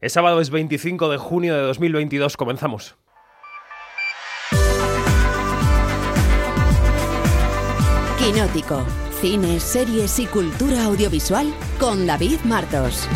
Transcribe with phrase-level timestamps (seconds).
[0.00, 2.36] Es sábado, es 25 de junio de 2022.
[2.36, 2.96] Comenzamos.
[8.18, 8.84] Quinótico.
[9.20, 11.46] Cine, series y cultura audiovisual
[11.80, 13.08] con David Martos.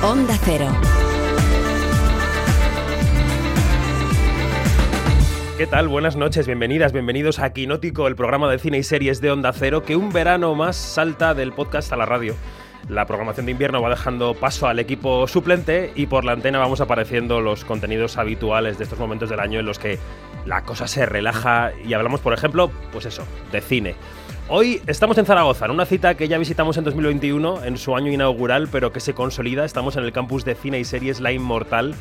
[0.00, 0.68] Onda Cero.
[5.56, 5.88] ¿Qué tal?
[5.88, 9.82] Buenas noches, bienvenidas, bienvenidos a Quinótico, el programa de cine y series de Onda Cero
[9.82, 12.36] que un verano más salta del podcast a la radio.
[12.88, 16.80] La programación de invierno va dejando paso al equipo suplente y por la antena vamos
[16.80, 19.98] apareciendo los contenidos habituales de estos momentos del año en los que
[20.46, 23.94] la cosa se relaja y hablamos, por ejemplo, pues eso, de cine.
[24.50, 28.10] Hoy estamos en Zaragoza, en una cita que ya visitamos en 2021, en su año
[28.10, 29.66] inaugural, pero que se consolida.
[29.66, 31.94] Estamos en el campus de cine y series La Inmortal,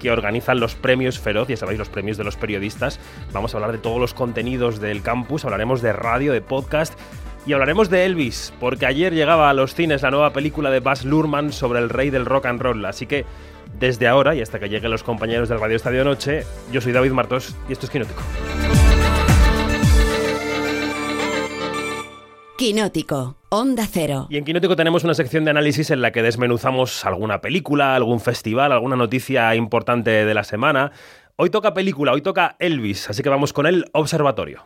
[0.00, 3.00] que organizan los premios Feroz, ya sabéis, los premios de los periodistas.
[3.32, 6.92] Vamos a hablar de todos los contenidos del campus, hablaremos de radio, de podcast
[7.46, 11.04] y hablaremos de Elvis, porque ayer llegaba a los cines la nueva película de Baz
[11.04, 12.84] Luhrmann sobre el rey del rock and roll.
[12.84, 13.24] Así que
[13.78, 17.12] desde ahora y hasta que lleguen los compañeros del Radio Estadio Noche, yo soy David
[17.12, 18.22] Martos y esto es Quinótico.
[22.56, 23.36] Quinótico.
[23.50, 24.26] Onda Cero.
[24.30, 28.20] Y en Quinótico tenemos una sección de análisis en la que desmenuzamos alguna película, algún
[28.20, 30.92] festival, alguna noticia importante de la semana.
[31.36, 34.64] Hoy toca película, hoy toca Elvis, así que vamos con el observatorio.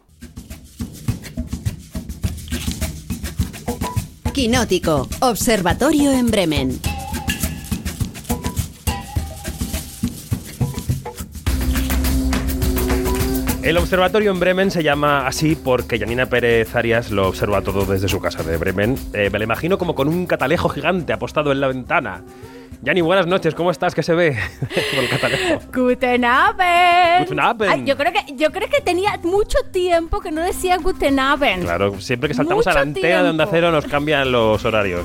[4.39, 5.08] Quinótico.
[5.19, 6.78] Observatorio en Bremen.
[13.64, 18.06] El observatorio en Bremen se llama así porque Janina Pérez Arias lo observa todo desde
[18.06, 18.97] su casa de Bremen.
[19.12, 22.23] Eh, me lo imagino como con un catalejo gigante apostado en la ventana.
[22.83, 23.93] Yani, buenas noches, ¿cómo estás?
[23.95, 25.61] ¿Qué se ve por el catalejo?
[25.75, 27.25] Guten Abend.
[27.25, 27.73] Guten Abend.
[27.73, 31.65] Ay, yo creo que yo creo que tenía mucho tiempo que no decía Guten Abend.
[31.65, 33.51] Claro, siempre que saltamos a la Mucho antena de Onda tiempo.
[33.57, 35.05] Cero nos cambian los horarios.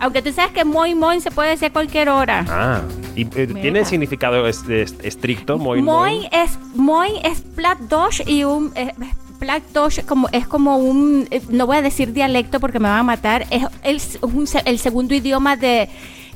[0.00, 2.44] Aunque tú sabes que moi moi se puede decir a cualquier hora.
[2.46, 2.82] Ah,
[3.16, 5.56] ¿y eh, tiene significado es- es- estricto?
[5.56, 7.78] Moi, moi es moi es plat
[8.26, 8.92] y un eh,
[9.38, 12.98] plat dos como es como un eh, no voy a decir dialecto porque me van
[12.98, 15.88] a matar, es el, un el segundo idioma de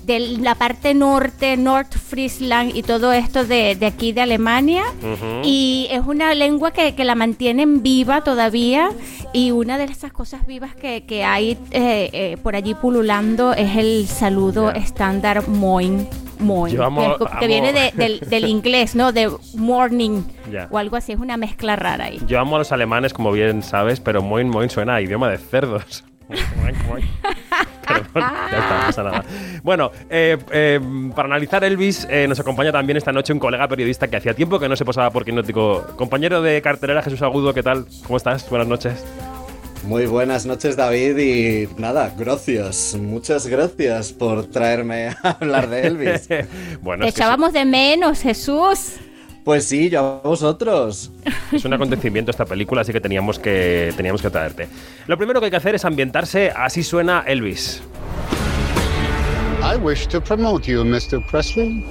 [0.08, 4.82] de la parte norte, Nordfriesland y todo esto de, de aquí de Alemania.
[5.00, 5.42] Ujú.
[5.44, 8.90] Y es una lengua que, que la mantienen viva todavía.
[9.32, 13.76] Y una de esas cosas vivas que, que hay eh, eh, por allí pululando es
[13.76, 14.80] el saludo Ya.
[14.80, 16.08] estándar moin.
[16.40, 19.10] Moin, Yo amo- que, que amo- viene de- del, del inglés, ¿no?
[19.12, 20.68] De morning Ya.
[20.70, 22.20] o algo así, es una mezcla rara ahí.
[22.28, 25.38] Yo amo a los alemanes, como bien sabes, pero moin moin suena a idioma de
[25.38, 26.04] cerdos.
[26.88, 27.06] Bueno,
[27.88, 29.24] ya está, no pasa nada.
[29.62, 30.80] Bueno, eh, eh,
[31.14, 34.58] para analizar Elvis, eh, nos acompaña también esta noche un colega periodista que hacía tiempo
[34.58, 35.86] que no se posaba por Quinótico.
[35.96, 37.86] Compañero de cartelera Jesús Agudo, ¿qué tal?
[38.06, 38.48] ¿Cómo estás?
[38.50, 39.04] Buenas noches.
[39.84, 46.28] Muy buenas noches David y nada, gracias, muchas gracias por traerme a hablar de Elvis.
[46.82, 48.98] bueno, Te echábamos de menos, Jesús.
[49.44, 51.10] Pues sí, yo a vosotros.
[51.52, 54.68] es, un acontecimiento esta película, así que teníamos que, teníamos que traerte.
[55.06, 57.82] Lo primero que hay que hacer es ambientarse, así suena Elvis.
[59.62, 61.20] I wish to promote you, Mr.
[61.28, 61.84] Presley.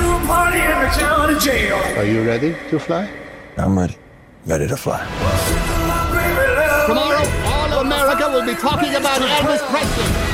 [0.00, 1.76] through a party in the county jail.
[1.96, 3.08] Are you ready to fly?
[3.56, 3.96] I'm ready.
[4.46, 5.00] Ready to fly.
[6.86, 10.30] Tomorrow, all of America will be talking about Elvis Presley.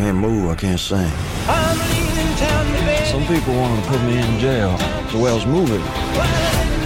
[0.00, 0.50] Can't move.
[0.50, 1.10] I can't sing.
[3.04, 4.72] Some people want to put me in jail
[5.20, 5.82] well as moving.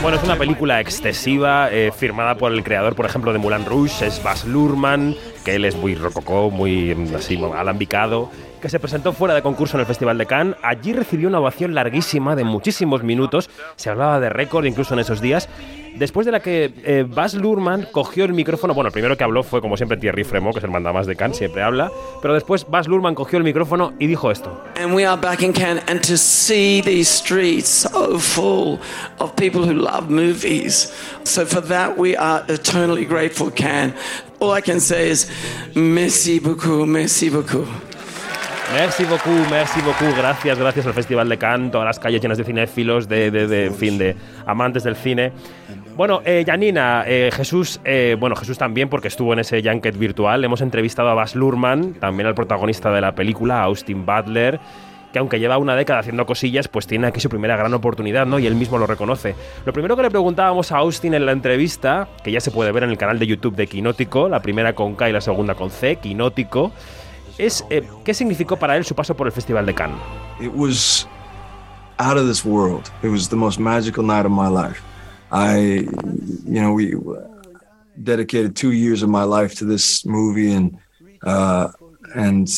[0.03, 4.07] Bueno, es una película excesiva, eh, firmada por el creador, por ejemplo, de Moulin Rouge,
[4.07, 5.17] es Baz Luhrmann,
[5.47, 8.31] que él es muy rococó, muy mm, así, alambicado,
[8.61, 10.57] que se presentó fuera de concurso en el Festival de Cannes.
[10.63, 15.23] Allí recibió una ovación larguísima de muchísimos minutos, se hablaba de récord incluso en esos
[15.23, 15.49] días,
[15.97, 19.43] después de la que eh, Baz Luhrmann cogió el micrófono, bueno, el primero que habló
[19.43, 21.91] fue como siempre Thierry Fremont, que es el mandamás de Cannes, siempre habla,
[22.21, 24.63] pero después Baz Luhrmann cogió el micrófono y dijo esto.
[24.77, 28.79] And we are back in Cannes, and to see these streets so full
[29.19, 30.93] of people who love movies.
[31.25, 33.95] So, for that, we are eternally grateful, Cannes.
[34.41, 35.31] All I can say is,
[35.75, 37.67] merci beaucoup, merci beaucoup.
[38.73, 42.45] Merci beaucoup, merci beaucoup, gracias, gracias al Festival de Cannes, todas las calles llenas de
[42.45, 44.17] cinéfilos, de, de, de, en fin, de
[44.47, 45.33] amantes del cine.
[45.97, 50.43] Bueno, eh, Janina, eh, Jesús, eh, bueno, Jesús también porque estuvo en ese Junket virtual.
[50.45, 54.59] Hemos entrevistado a Baz Luhrmann, también al protagonista de la película, Austin Butler,
[55.13, 58.41] que aunque lleva una década haciendo cosillas, pues tiene aquí su primera gran oportunidad, ¿no?
[58.41, 59.37] Y él mismo lo reconoce.
[59.65, 62.83] Lo primero que le preguntábamos a Austin en la entrevista, que ya se puede ver
[62.83, 65.71] en el canal de YouTube de Quinótico, la primera con K y la segunda con
[65.71, 66.73] C, Quinótico,
[67.39, 69.99] es eh, qué significó para él su paso por el Festival de Cannes.
[70.41, 71.07] It was
[71.99, 72.91] out of this world.
[73.05, 74.83] It was the most magical night of my life.
[75.35, 76.95] I, you know, we
[78.01, 80.79] dedicated two years of my life to this movie and
[81.25, 81.73] uh,
[82.15, 82.49] and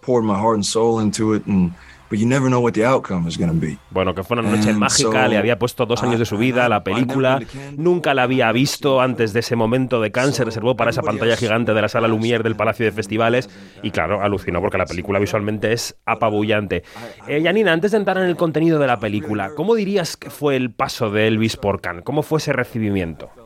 [0.00, 1.72] poured my heart and soul into it and
[2.14, 3.76] but you never know what the outcome is be.
[3.90, 6.38] Bueno, que fue una noche And mágica, so, le había puesto dos años de su
[6.38, 7.40] vida a la película,
[7.76, 11.74] nunca la había visto antes de ese momento de se reservó para esa pantalla gigante
[11.74, 13.50] de la sala Lumière del Palacio de Festivales
[13.82, 16.84] y claro, alucinó porque la película visualmente es apabullante.
[17.26, 20.56] Eh, Janina, antes de entrar en el contenido de la película, ¿cómo dirías que fue
[20.56, 22.04] el paso de Elvis por Cannes?
[22.04, 23.43] ¿Cómo fue ese recibimiento?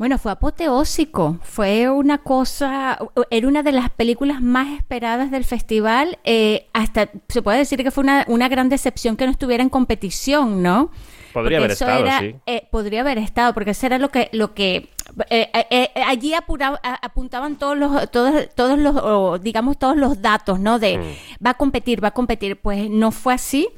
[0.00, 2.98] Bueno, fue apoteósico, fue una cosa,
[3.28, 7.90] era una de las películas más esperadas del festival, eh, hasta se puede decir que
[7.90, 10.90] fue una, una gran decepción que no estuviera en competición, ¿no?
[11.34, 12.34] Podría Porque haber estado, era, sí.
[12.46, 14.88] eh, podría haber estado, porque eso era lo que, lo que
[15.28, 19.98] eh, eh, eh, allí apura- a- apuntaban todos los, todos, todos los, o, digamos todos
[19.98, 20.78] los datos, ¿no?
[20.78, 21.44] De Mm.
[21.46, 22.58] va a competir, va a competir.
[22.58, 23.68] Pues no fue así.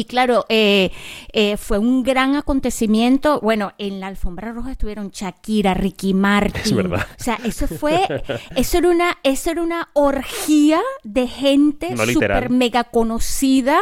[0.00, 0.92] Y claro, eh,
[1.34, 3.38] eh, fue un gran acontecimiento.
[3.42, 6.62] Bueno, en la alfombra roja estuvieron Shakira, Ricky Martin.
[6.64, 7.06] Es verdad.
[7.18, 8.22] O sea, eso fue,
[8.56, 13.78] eso era una, eso era una orgía de gente No súper mega conocida.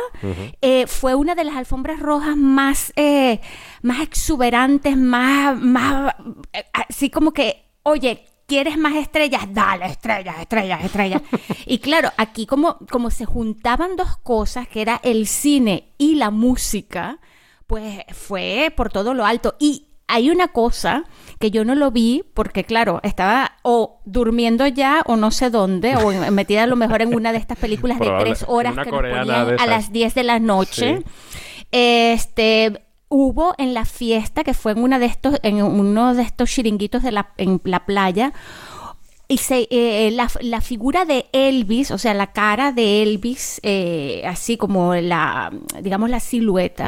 [0.61, 2.93] Eh, fue una de las alfombras rojas más,
[3.83, 6.17] más exuberantes, más, más,
[6.73, 9.43] así como que, oye, ¿quieres más estrellas?
[9.51, 11.23] Dale, estrellas, estrellas, estrellas.
[11.67, 16.31] y claro, aquí como, como se juntaban dos cosas, que era el cine y la
[16.31, 17.21] música,
[17.69, 19.55] pues fue por todo lo alto.
[19.61, 21.05] Y hay una cosa
[21.39, 25.95] que yo no lo vi porque, claro, estaba o durmiendo ya o no sé dónde,
[25.97, 29.01] o metida a lo mejor en una de estas películas de tres horas que nos
[29.01, 31.03] ponían a las 10 de la noche.
[31.71, 36.51] Este hubo en la fiesta que fue en una de estos en uno de estos
[36.51, 38.33] chiringuitos de la en la playa
[39.31, 44.23] y se, eh, la, la figura de Elvis, o sea, la cara de Elvis, eh,
[44.27, 45.53] así como la,
[45.83, 46.87] digamos, la silueta,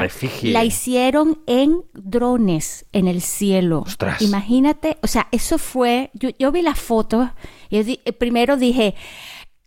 [0.51, 3.83] La hicieron en drones en el cielo.
[3.85, 4.23] Ostras.
[4.23, 7.29] Imagínate, o sea, eso fue, yo, yo vi las fotos
[7.69, 8.95] y di- eh, primero dije,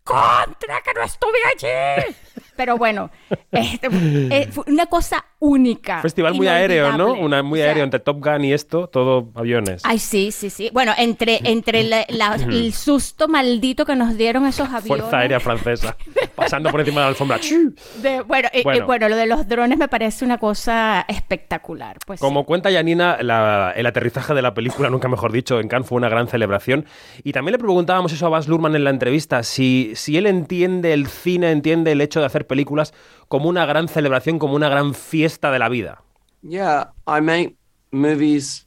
[0.03, 2.15] contra que no estuve allí.
[2.57, 3.11] Pero bueno,
[3.53, 6.01] este, eh, una cosa única.
[6.01, 7.13] Festival muy aéreo, ¿no?
[7.13, 9.83] Una, muy O sea, aéreo entre Top Gun y esto, todo aviones.
[9.85, 10.71] Ay, sí, sí, sí.
[10.73, 14.87] Bueno, entre, entre la- la- el susto maldito que nos dieron esos aviones.
[15.03, 15.97] Fuerza Aérea Francesa,
[16.35, 17.39] pasando por encima de la alfombra.
[18.03, 18.87] De- bueno, eh, eh, Bueno.
[18.87, 19.09] bueno.
[19.09, 21.99] lo de los drones me parece una cosa espectacular.
[22.07, 22.25] Pues sí.
[22.25, 25.97] Como cuenta Janina, la- el aterrizaje de la película, nunca mejor dicho, en Cannes fue
[25.97, 26.87] una gran celebración.
[27.23, 30.93] Y también le preguntábamos eso a Baz Luhrmann en la entrevista, si, si él entiende
[30.93, 32.95] el cine, entiende el hecho de hacer películas
[33.29, 35.99] como una gran celebración, como una gran fiesta de la vida.
[36.43, 37.57] Yeah, I make
[37.93, 38.67] movies.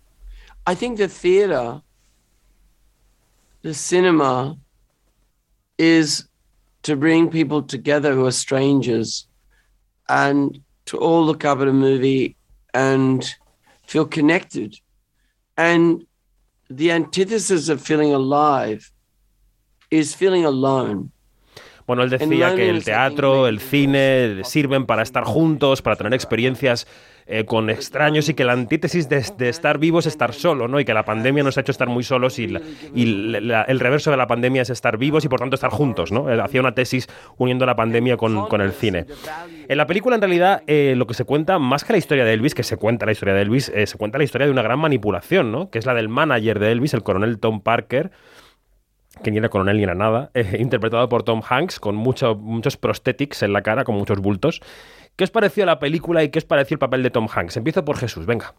[0.65, 1.81] I think the theater,
[3.61, 4.57] the cinema,
[5.77, 6.27] is
[6.83, 9.27] to bring people together who are strangers
[10.09, 12.35] and to all look up at a movie
[12.73, 13.29] and
[13.85, 14.79] feel connected.
[15.57, 16.05] And
[16.69, 18.91] the antithesis of feeling alive
[19.91, 21.11] is feeling alone.
[21.87, 26.85] Bueno, él decía que el teatro, el cine sirven para estar juntos, para tener experiencias
[27.29, 30.79] eh, con extraños y que la antítesis de, de estar vivo es estar solo, ¿no?
[30.79, 32.61] Y que la pandemia nos ha hecho estar muy solos y, la-
[32.93, 33.05] y
[33.41, 36.29] la- el reverso de la pandemia es estar vivos y por tanto estar juntos, ¿no?
[36.29, 37.07] Él hacía una tesis
[37.37, 39.05] uniendo la pandemia con, con el cine.
[39.67, 42.33] En la película, en realidad, eh, lo que se cuenta, más que la historia de
[42.33, 44.61] Elvis, que se cuenta la historia de Elvis, eh, se cuenta la historia de una
[44.61, 45.69] gran manipulación, ¿no?
[45.69, 48.11] Que es la del manager de Elvis, el coronel Tom Parker,
[49.23, 52.77] que ni era coronel ni era nada, eh, interpretado por Tom Hanks, con mucho- muchos
[52.77, 54.61] prosthetics en la cara, con muchos bultos.
[55.15, 57.57] ¿Qué os pareció la película y qué os pareció el papel de Tom Hanks?
[57.57, 58.53] Empiezo por Jesús, venga.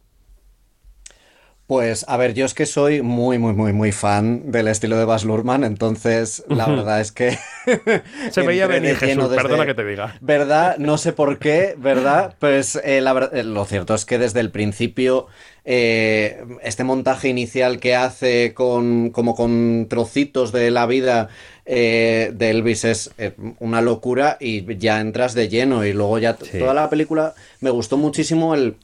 [1.69, 5.05] Pues a ver, yo es que soy muy, muy, muy, muy fan del estilo de
[5.05, 7.37] Baz Luhrmann, entonces la verdad es que...
[8.31, 10.17] Se veía venir, Jesús, desde- perdona que te diga.
[10.23, 10.79] ¿Verdad?
[10.79, 12.35] No sé por qué, ¿verdad?
[12.39, 15.27] Pues eh, la ver- eh, lo cierto es que desde el principio
[15.67, 21.29] eh, este montaje inicial que hace con como con trocitos de la vida
[21.67, 23.11] eh, de Elvis es
[23.59, 26.59] una locura y ya entras de lleno y luego ya Sí.
[26.61, 28.77] toda la película me gustó muchísimo el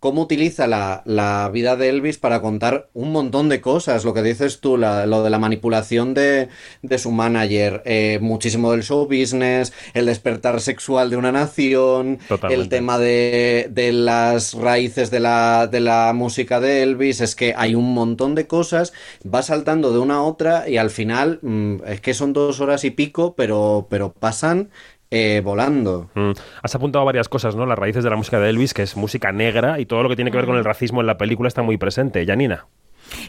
[0.00, 4.04] cómo utiliza la, la vida de Elvis para contar un montón de cosas.
[4.04, 6.48] Lo que dices tú, la- lo de la manipulación de,
[6.82, 12.54] de su manager, eh, muchísimo del show business, el despertar sexual de una nación, Totalmente.
[12.54, 17.20] el tema de, de las raíces de la, de la música de Elvis.
[17.20, 20.90] Es que hay un montón de cosas, va saltando de una a otra y al
[20.90, 24.70] final mm, es que son dos horas y pico, pero, pero pasan
[25.10, 26.10] eh, volando.
[26.14, 26.32] Mm,
[26.62, 27.66] Has apuntado varias cosas, ¿no?
[27.66, 30.16] Las raíces de la música de Elvis, que es música negra, y todo lo que
[30.16, 32.24] tiene que ver con el racismo en la película está muy presente.
[32.26, 32.66] Janina.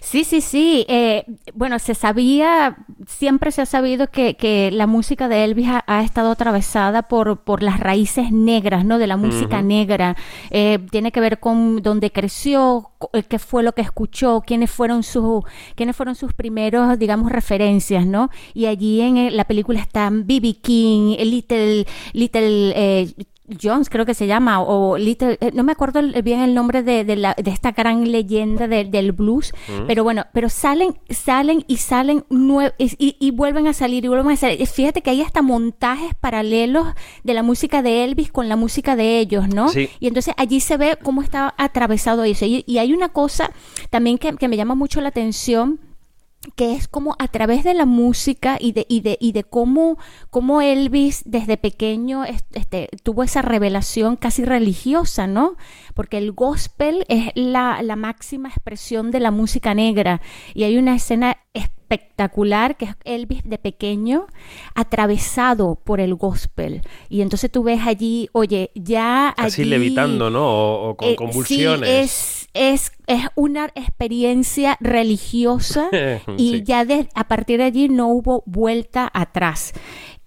[0.01, 0.85] Sí, sí, sí.
[0.89, 5.83] eh, bueno, se sabía, siempre se ha sabido que, que la música de Elvis ha,
[5.87, 8.97] ha estado atravesada por, por las raíces negras, ¿no?
[8.97, 10.15] De la música negra.
[10.51, 15.03] Eh, tiene que ver con donde creció, eh, qué fue lo que escuchó, quiénes fueron
[15.03, 15.43] sus,
[15.75, 18.29] quiénes fueron sus primeros, digamos, referencias, ¿no?
[18.53, 20.55] Y allí en la película están B.B.
[20.61, 23.13] King, Little, Little eh,
[23.61, 27.03] Jones creo que se llama, o Little, eh, no me acuerdo bien el nombre de,
[27.05, 29.53] de la- de esta gran leyenda de- del blues,
[29.87, 34.07] pero bueno, pero salen, salen y salen nue- y, y- y vuelven a salir y
[34.09, 34.65] vuelven a salir.
[34.67, 36.87] Fíjate que hay hasta montajes paralelos
[37.23, 39.69] de la música de Elvis con la música de ellos, ¿no?
[39.69, 39.89] Sí.
[39.99, 42.45] Y entonces allí se ve cómo está atravesado eso.
[42.45, 43.51] Y, y hay una cosa
[43.89, 45.79] también que, que me llama mucho la atención
[46.55, 49.97] que es como a través de la música y de, y de, y de cómo,
[50.29, 55.55] cómo Elvis desde pequeño es- este, tuvo esa revelación casi religiosa, ¿no?
[55.93, 60.21] Porque el gospel es la, la máxima expresión de la música negra
[60.53, 61.76] y hay una escena espectacular
[62.77, 64.27] que es Elvis de pequeño
[64.75, 69.29] atravesado por el gospel y entonces tú ves allí, oye, ya
[69.63, 70.45] allí- levitando, ¿no?
[70.47, 72.11] O, o con eh, convulsiones.
[72.11, 75.89] Sí, es, es, es una experiencia religiosa
[76.37, 76.63] y Sí.
[76.65, 79.73] ya de- a partir de allí no hubo vuelta atrás.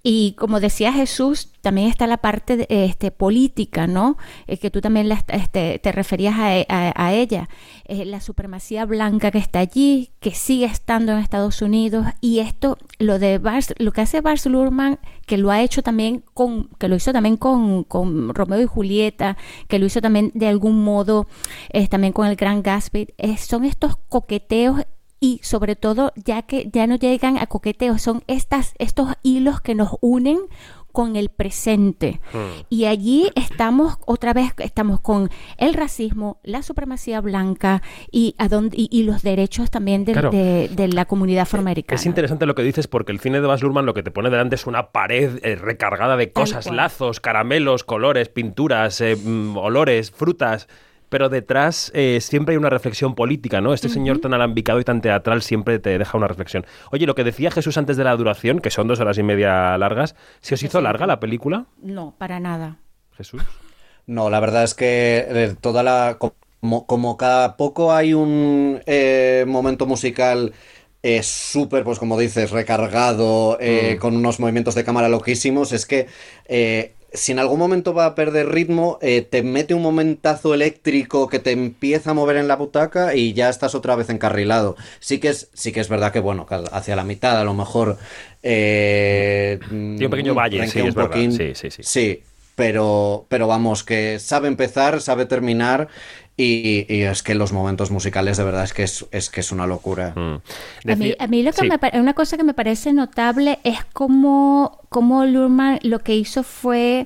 [0.03, 4.17] Y como decía Jesús, también está la parte de, este, política, ¿no?
[4.47, 7.49] Eh, que tú también la- este, te referías a, a ella.
[7.85, 12.07] Eh, la supremacía blanca que está allí, que sigue estando en Estados Unidos.
[12.23, 16.25] Y esto, lo de Bars, lo que hace Bars Luhrmann, que lo ha hecho también
[16.33, 17.87] con, que lo hizo también con,
[18.35, 19.37] Romeo y Julieta,
[19.69, 21.27] que lo hizo también de algún modo
[21.91, 24.85] también con el Gran Gatsby, son estos coqueteos
[25.21, 29.75] y sobre todo ya que ya no llegan a coqueteos, son estas, estos hilos que
[29.75, 30.39] nos unen
[30.93, 32.21] con el presente.
[32.69, 38.77] Y allí estamos, otra vez, estamos con el racismo, la supremacía blanca y, a dónde,
[38.77, 40.31] y, y los derechos también Claro.
[40.31, 41.95] de, de la comunidad afroamericana.
[42.01, 44.31] Es interesante lo que dices porque el cine de Baz Luhrmann lo que te pone
[44.31, 50.11] delante es una pared eh, recargada de cosas, lazos, caramelos, colores, pinturas, eh, mm, olores,
[50.11, 50.67] frutas.
[51.11, 53.75] Pero detrás eh, siempre hay una reflexión política, ¿no?
[53.75, 56.65] Este señor tan alambicado y tan teatral siempre te deja una reflexión.
[56.93, 59.77] Oye, lo que decía Jesús antes de la duración, que son dos horas y media
[59.77, 62.79] largas, ¿se os hizo larga la película, No, para nada.
[63.17, 63.43] Jesús?
[64.07, 66.17] No, la verdad es que toda la.
[66.19, 70.53] Como, como cada poco hay un eh, momento musical
[71.03, 76.07] eh, súper, pues como dices, recargado, eh, con unos movimientos de cámara loquísimos, es que.
[76.47, 81.29] eh, si en algún momento va a perder ritmo, eh, te mete un momentazo eléctrico
[81.29, 84.77] que te empieza a mover en la butaca y ya estás otra vez encarrilado.
[85.01, 87.99] Sí que es, sí que es verdad que, bueno, hacia la mitad a lo mejor.
[88.43, 91.17] Eh, Tiene un pequeño valle, renquea sí, un es verdad.
[91.31, 91.83] Sí, sí, sí.
[91.83, 92.23] Sí,
[92.55, 95.89] pero, pero vamos, que sabe empezar, sabe terminar
[96.41, 99.53] y, y es que los momentos musicales de verdad es que es, es que es
[99.53, 100.15] una locura.
[100.17, 100.91] Mm.
[100.91, 101.69] A mí, a mí lo que sí.
[101.69, 107.05] me una cosa que me parece notable es cómo, cómo Luhrmann lo que hizo fue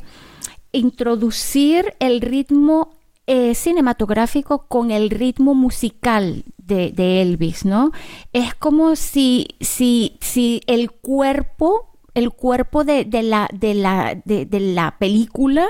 [0.73, 2.93] introducir el ritmo
[3.27, 7.91] eh, cinematográfico con el ritmo musical de, de Elvis, ¿no?
[8.33, 14.47] Es como si, si, si el cuerpo, el cuerpo de, de la, de, la, de,
[14.47, 15.67] de la película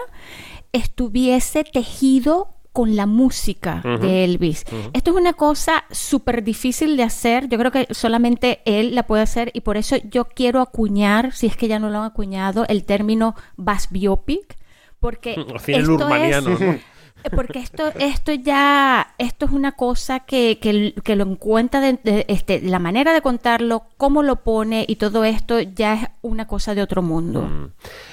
[0.73, 4.65] estuviese tejido con la música de Elvis.
[4.93, 7.49] Esto es una cosa súper difícil de hacer.
[7.49, 11.47] Yo creo que solamente él la puede hacer y por eso yo quiero acuñar, si
[11.47, 14.59] es que ya no lo han acuñado, el término Bass Biopic.
[14.99, 16.09] Porque O esto
[16.41, 16.79] es- ¿no?
[17.35, 22.25] porque esto, esto ya, esto es una cosa que, que, que lo encuentra de, de-
[22.29, 26.75] este, la manera de contarlo, cómo lo pone y todo esto ya es una cosa
[26.75, 27.43] de otro mundo.
[27.43, 27.71] Mm.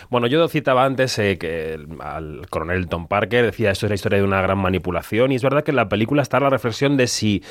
[0.10, 3.96] Bueno, yo citaba antes eh, que el- al coronel Tom Parker decía esto es la
[3.96, 6.98] historia de una gran manipulación y es verdad que en la película está la reflexión
[6.98, 7.44] de si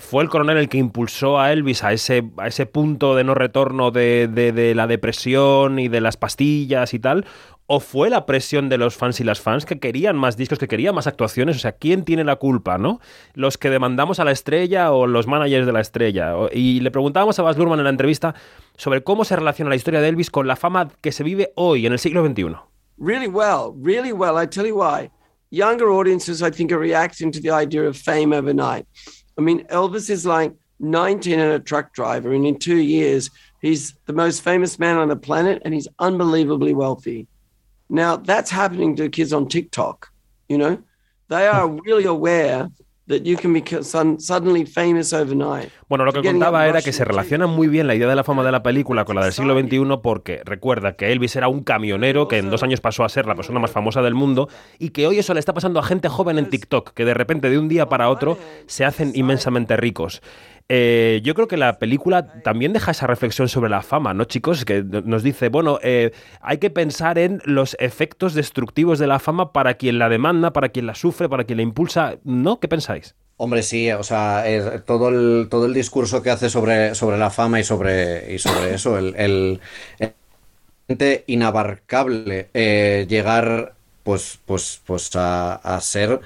[0.00, 3.34] fue el coronel el que impulsó a Elvis a ese, a ese punto de no
[3.34, 7.24] retorno de, de- de la depresión y de las pastillas y tal,
[7.70, 10.68] o fue la presión de los fans y las fans que querían más discos, que
[10.68, 12.98] querían más actuaciones, o sea, ¿quién tiene la culpa, no?
[13.34, 16.32] ¿Los que demandamos a la estrella o los managers de la estrella?
[16.50, 18.34] Y le preguntábamos a Baz Luhrmann en la entrevista
[18.78, 21.84] sobre cómo se relaciona la historia de Elvis con la fama que se vive hoy,
[21.84, 22.56] en el siglo XXI.
[22.96, 24.42] Really well, really well.
[24.42, 25.10] I tell you why.
[25.50, 28.86] Younger audiences, I think, are reacting to the idea of fame overnight.
[29.38, 33.94] I mean, Elvis is like 19 and a truck driver, and in two years, he's
[34.06, 37.26] the most famous man on the planet and he's unbelievably wealthy.
[37.88, 40.10] Now, that's happening to kids on TikTok,
[40.48, 40.78] you know?
[41.28, 42.68] They are really aware
[43.08, 43.64] that you can
[44.20, 45.70] suddenly famous overnight.
[45.88, 48.44] Bueno, lo que contaba era que se relaciona muy bien la idea de la fama
[48.44, 52.28] de la película con la del siglo XXI porque recuerda que Elvis era un camionero
[52.28, 55.06] que en dos años pasó a ser la persona más famosa del mundo y que
[55.06, 57.68] hoy eso le está pasando a gente joven en TikTok, que de repente de un
[57.68, 60.20] día para otro se hacen inmensamente ricos.
[60.70, 64.66] Eh, yo creo que la película también deja esa reflexión sobre la fama, ¿no, chicos?
[64.66, 69.52] Que nos dice, bueno, eh, hay que pensar en los efectos destructivos de la fama
[69.52, 72.16] para quien la demanda, para quien la sufre, para quien la impulsa.
[72.24, 72.60] ¿No?
[72.60, 73.14] ¿Qué pensáis?
[73.38, 74.44] Hombre, sí, o sea,
[74.84, 78.74] todo, el, todo el discurso que hace sobre, sobre la fama y sobre, y sobre
[78.74, 79.60] eso, el, el-
[80.00, 80.12] el-
[81.26, 86.20] inabarcable eh, llegar pues, pues, pues a, a ser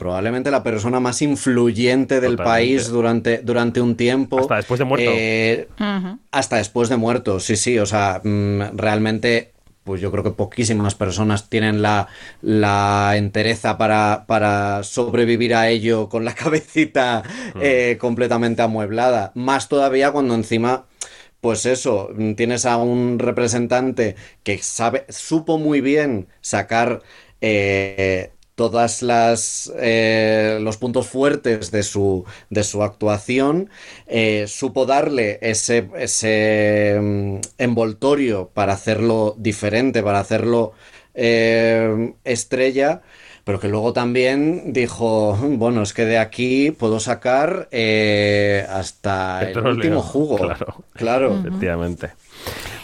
[0.00, 2.44] probablemente la persona más influyente del Totalmente.
[2.50, 4.40] país durante, durante un tiempo.
[4.40, 5.10] Hasta después de muerto.
[5.12, 5.68] Eh,
[6.32, 9.52] hasta después de muerto, sí, sí, o sea, mm, realmente,
[9.84, 12.08] pues yo creo que poquísimas personas tienen la,
[12.40, 17.22] la entereza para, para sobrevivir a ello con la cabecita
[17.60, 19.32] eh, completamente amueblada.
[19.34, 20.86] Más todavía cuando encima,
[21.42, 27.02] pues eso, mm, tienes a un representante que sabe, supo muy bien sacar
[27.42, 28.30] eh,
[28.60, 33.70] todas las eh, los puntos fuertes de su de su actuación
[34.06, 40.72] eh, supo darle ese ese mm, envoltorio para hacerlo diferente para hacerlo
[41.14, 43.00] eh, estrella
[43.44, 49.58] pero que luego también dijo bueno es que de aquí puedo sacar eh, hasta el
[49.58, 50.84] último jugo claro.
[50.92, 52.10] claro Efectivamente.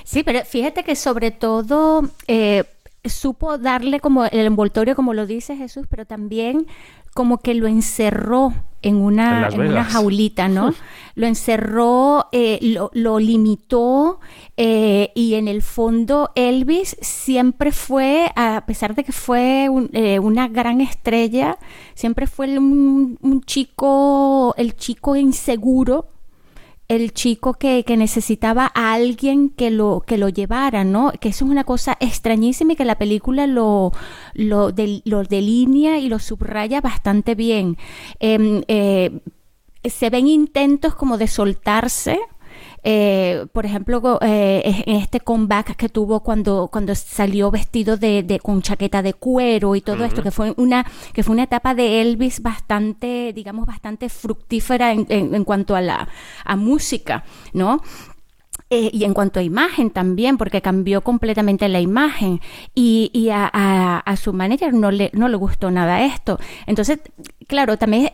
[0.05, 2.63] Sí, pero fíjate que sobre todo eh,
[3.09, 6.67] supo darle como el envoltorio, como lo dice Jesús, pero también
[7.15, 10.73] como que lo encerró en una, en una jaulita, ¿no?
[11.15, 14.21] lo encerró, eh, lo, lo limitó
[14.59, 20.19] eh, y en el fondo Elvis siempre fue, a pesar de que fue un- eh,
[20.19, 21.59] una gran estrella,
[21.95, 26.09] siempre fue un, un chico, el chico inseguro
[26.89, 31.13] el chico que, que necesitaba a alguien que lo, que lo llevara, ¿no?
[31.21, 33.93] Que eso es una cosa extrañísima y que la película lo,
[34.35, 37.77] lo, del- lo delinea y lo subraya bastante bien.
[38.21, 39.21] Em, eh,
[39.85, 42.19] se ven intentos como de soltarse.
[42.89, 48.39] Eh, por ejemplo, eh, en este comeback que tuvo cuando, cuando salió vestido de, de-
[48.39, 52.01] con chaqueta de cuero y todo esto, que fue una, que fue una etapa de
[52.01, 56.09] Elvis bastante, digamos, bastante fructífera en, en- en cuanto a la
[56.45, 57.81] a música, ¿no?
[58.69, 62.41] Eh, y en cuanto a imagen también, porque cambió completamente la imagen
[62.75, 66.41] y, y a, a- su manager no le, no le gustó nada esto.
[66.67, 66.99] Entonces,
[67.47, 68.11] claro, también,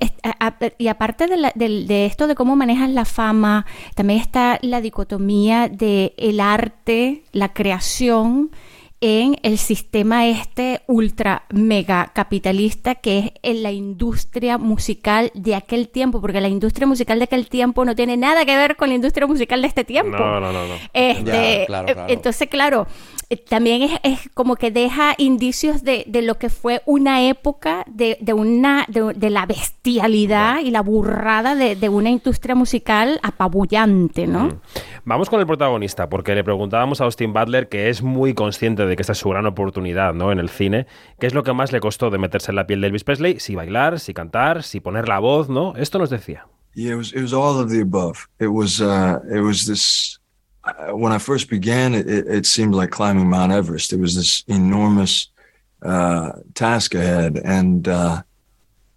[0.77, 4.83] y aparte de, la- del- de esto de cómo manejas la fama, también está la
[4.83, 8.51] dicotomía de el arte, la creación
[9.03, 15.89] en el sistema este ultra mega capitalista que es en la industria musical de aquel
[15.89, 18.95] tiempo, porque la industria musical de aquel tiempo no tiene nada que ver con la
[18.95, 20.17] industria musical de este tiempo.
[20.17, 20.75] No, no, no, no.
[20.93, 22.13] Este, Ya, claro, claro.
[22.13, 22.87] Entonces, claro,
[23.37, 28.19] también es, es como que deja indicios de, de lo que fue una época de,
[28.21, 34.27] de una de, de la bestialidad y la burrada de, de una industria musical apabullante,
[34.27, 34.61] ¿no?
[35.05, 38.97] Vamos con el protagonista, porque le preguntábamos a Austin Butler, que es muy consciente de
[38.97, 40.33] que esta es su gran oportunidad ¿no?
[40.33, 40.87] en el cine,
[41.19, 43.41] qué es lo que más le costó de meterse en la piel de Elvis Presley,
[43.41, 45.75] si bailar, si cantar, si poner la voz, ¿no?
[45.77, 46.47] Esto nos decía.
[46.75, 48.29] Yeah, it was it was all of the above.
[48.39, 50.22] It was uh, it was this.
[50.91, 53.93] When I first began, it, it, it seemed like climbing Mount Everest.
[53.93, 55.29] It was this enormous
[55.83, 58.23] uh, task ahead, and uh,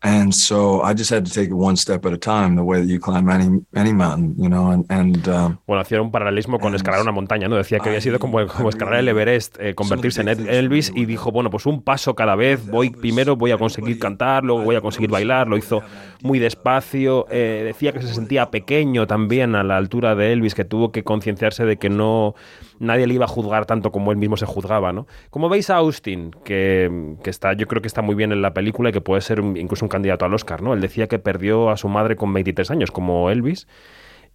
[0.05, 2.79] and so I just had to take it one step at a time, the way
[2.79, 4.69] that you climb any any mountain, you know.
[4.69, 7.55] And and um, Bueno, hacía un paralelismo con escalar una montaña, ¿no?
[7.55, 11.31] Decía que había sido como, como escalar el Everest, eh, convertirse en Elvis y dijo,
[11.31, 14.81] bueno, pues un paso cada vez, voy primero voy a conseguir cantar, luego voy a
[14.81, 15.81] conseguir bailar, lo hizo
[16.21, 20.65] muy despacio, eh, decía que se sentía pequeño también a la altura de Elvis, que
[20.65, 22.35] tuvo que concienciarse de que no
[22.79, 25.07] nadie le iba a juzgar tanto como él mismo se juzgaba, ¿no?
[25.29, 28.53] Como veis a Austin, que, que está, yo creo que está muy bien en la
[28.53, 30.73] película y que puede ser un- incluso un candidato al Oscar, ¿no?
[30.73, 33.67] Él decía que perdió a su madre con 23 años, como Elvis.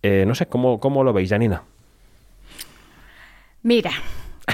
[0.02, 1.62] Eh, no sé, ¿cómo, ¿cómo lo veis, Janina?
[3.62, 3.90] Mira,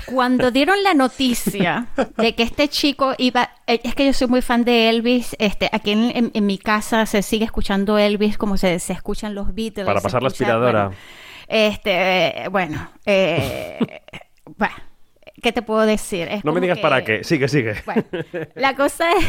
[0.07, 4.43] cuando dieron la noticia de que este chico iba, eh, es que yo soy muy
[4.43, 8.57] fan de Elvis, este, aquí en, en- en mi casa se sigue escuchando Elvis como
[8.57, 9.87] se, se escuchan los Beatles.
[9.87, 10.87] Para pasar la aspiradora.
[10.89, 10.97] bueno,
[11.49, 11.91] este,
[12.45, 13.79] eh, bueno, eh,
[14.57, 14.71] bah,
[15.43, 16.29] ¿qué te puedo decir?
[16.29, 17.25] Es No me digas que- para qué.
[17.25, 17.75] Sigue, sigue.
[17.85, 18.03] bueno,
[18.55, 19.25] la cosa es,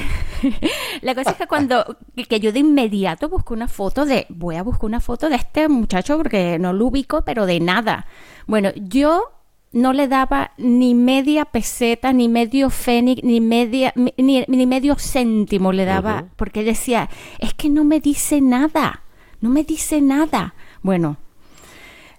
[1.01, 1.97] la cosa es que cuando
[2.29, 5.67] que yo de inmediato busco una foto de, voy a buscar una foto de este
[5.69, 8.05] muchacho porque no lo ubico, pero de nada.
[8.47, 9.31] Bueno, yo
[9.73, 15.73] no le daba ni media peseta, ni medio fénix, ni media, ni, ni medio céntimo
[15.73, 19.03] le daba, porque decía, es que no me dice nada,
[19.41, 20.55] no me dice nada.
[20.81, 21.17] Bueno,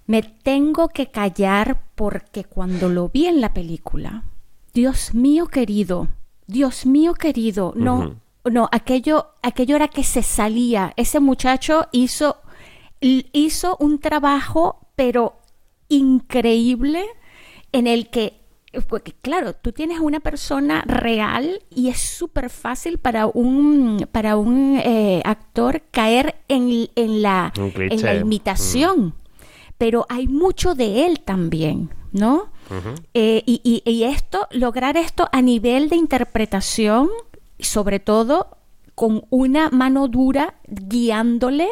[0.09, 4.25] me tengo que callar porque cuando lo vi en la película,
[4.73, 6.09] Dios mío querido,
[6.47, 10.95] Dios mío querido, no, no, aquello, aquello era que se salía.
[10.97, 12.39] Ese muchacho hizo,
[13.01, 15.37] hizo un trabajo, pero
[15.89, 17.05] increíble,
[17.73, 18.39] en el que
[18.87, 24.79] porque claro, tú tienes una persona real y es súper fácil para un, para un
[24.83, 29.15] eh, actor caer en, en la, en la imitación.
[29.79, 32.51] Pero hay mucho de él también, ¿no?
[33.15, 37.09] Eh, y, y- y esto, lograr esto a nivel de interpretación,
[37.61, 38.59] sobre todo
[38.95, 41.69] con una mano dura guiándole,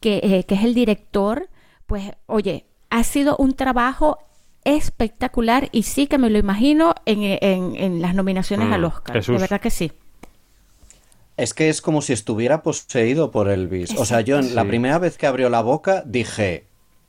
[0.00, 1.48] que, eh, que es el director,
[1.86, 4.18] pues oye, ha sido un trabajo
[4.64, 9.16] espectacular y sí que me lo imagino en, en- en las nominaciones Mm, al Oscar.
[9.16, 9.34] Jesús.
[9.36, 9.90] De verdad que sí.
[11.36, 13.94] Es que es como si estuviera poseído por Elvis.
[13.98, 16.66] O sea, yo en la primera vez que abrió la boca dije,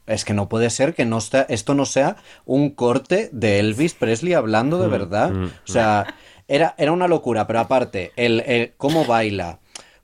[0.08, 3.94] es que no puede ser que no está- esto no sea un corte de Elvis
[3.94, 5.32] Presley hablando de verdad.
[5.32, 6.16] mm, O sea,
[6.48, 9.60] era, era una locura, pero aparte, el, el cómo baila,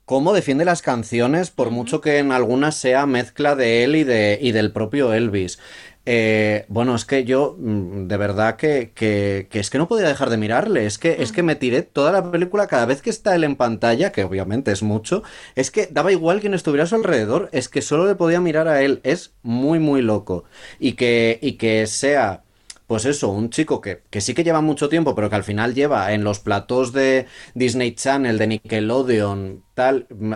[0.06, 4.38] cómo defiende las canciones, por mucho que en algunas sea mezcla de él y, de,
[4.40, 5.58] y del propio Elvis.
[6.06, 10.08] Eh, bueno, es que yo mm, de verdad que, que- que es que no podía
[10.08, 10.86] dejar de mirarle.
[10.86, 13.56] Es que, es que me tiré toda la película cada vez que está él en
[13.56, 15.22] pantalla, que obviamente es mucho.
[15.54, 17.48] Es que daba igual quien estuviera a su alrededor.
[17.52, 19.00] Es que solo le podía mirar a él.
[19.04, 20.44] Es muy, muy loco.
[20.78, 22.44] Y que, y que sea.
[22.86, 25.74] Pues eso, un chico que, que sí que lleva mucho tiempo, pero que al final
[25.74, 30.06] lleva en los platós de Disney Channel, de Nickelodeon, tal.
[30.10, 30.32] mm,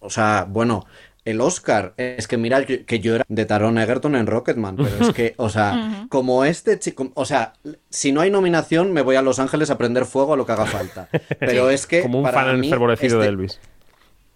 [0.00, 0.84] O sea, bueno,
[1.24, 5.14] el Oscar, es que mira que yo era de Taron Egerton en Rocketman, pero es
[5.14, 7.52] que, o sea, como este chico, o sea,
[7.90, 10.52] si no hay nominación, me voy a Los Ángeles a prender fuego a lo que
[10.52, 11.08] haga falta.
[11.38, 12.02] Pero es que.
[12.02, 13.60] Como un para fan mí, enfervorecido de este- Elvis.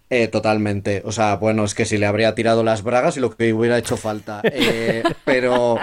[0.09, 1.01] eh, totalmente.
[1.03, 3.77] O sea, bueno, es que si le habría tirado las bragas y lo que hubiera
[3.77, 4.41] hecho falta.
[4.45, 5.77] Eh, pero,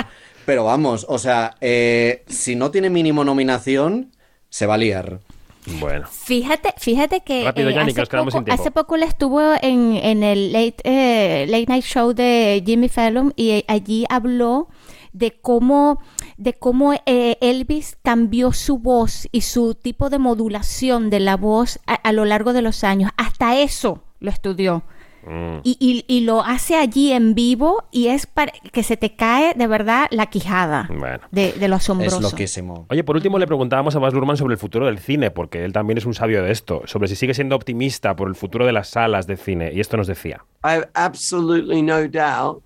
[0.46, 4.10] pero vamos, o sea, eh, si no tiene mínimo nominación,
[4.48, 5.20] se va a liar.
[5.66, 6.07] Bueno.
[6.11, 8.62] Fíjate, fíjate que eh, Rápido, hace, nos quedamos poco, sin tiempo.
[8.62, 13.33] hace poco le estuvo en, en el late, eh, late Night Show de Jimmy Fallon
[13.37, 14.68] y eh, allí habló
[15.12, 16.00] de cómo,
[16.37, 21.79] de cómo eh, Elvis cambió su voz y su tipo de modulación de la voz
[21.87, 23.11] a, a lo largo de los años.
[23.16, 24.83] Hasta eso lo estudió.
[25.26, 25.60] Mm.
[25.62, 29.54] Y, y- y lo hace allí en vivo y es para que se te cae
[29.54, 31.20] de verdad la quijada Bueno.
[31.30, 32.16] de, de lo asombroso.
[32.18, 32.87] Es loquísimo.
[32.90, 35.72] Oye, por último le preguntábamos a Baz Luhrmann sobre el futuro del cine, porque él
[35.72, 38.72] también es un sabio de esto, sobre si sigue siendo optimista por el futuro de
[38.72, 40.44] las salas de cine, y esto nos decía.
[40.62, 42.62] I have absolutely no doubt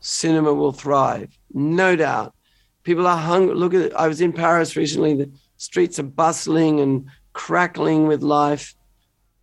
[0.00, 1.28] cinema will thrive.
[1.52, 2.32] No doubt.
[2.82, 3.54] People are hungry.
[3.54, 3.92] Look at it.
[3.98, 5.14] I was in Paris recently.
[5.16, 8.74] The streets are bustling and crackling with life.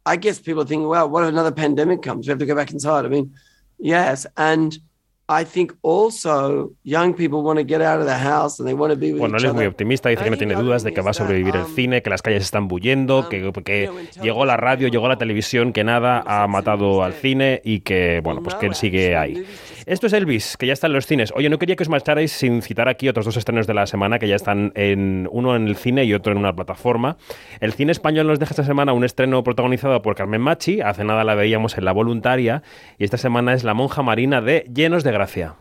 [0.08, 2.26] I guess people are thinking, well, what if another pandemic comes?
[2.26, 3.06] We have to go back inside.
[3.06, 3.34] I mean,
[3.78, 4.26] yes.
[4.38, 4.78] And
[5.30, 8.94] I think also young people want to get out of the house and they want
[8.94, 11.02] to be with Bueno, él es muy optimista, dice que no tiene dudas de que
[11.02, 13.90] va a sobrevivir el cine, que las calles están bullendo, que, que
[14.22, 18.42] llegó la radio, llegó la televisión, que nada ha matado al cine y que, bueno,
[18.42, 19.44] pues que él sigue ahí.
[19.86, 21.32] Esto es Elvis, que ya está en los cines.
[21.34, 24.20] Oye, no quería que os marcharais sin citar aquí otros dos estrenos de la semana
[24.20, 27.16] que ya están en uno en el cine y otro en una plataforma.
[27.62, 31.24] El cine español nos deja esta semana un estreno protagonizado por Carmen Machi, hace nada
[31.24, 32.64] la veíamos en La Voluntaria,
[32.98, 35.56] y esta semana es La monja marina de Llenos de Gracia.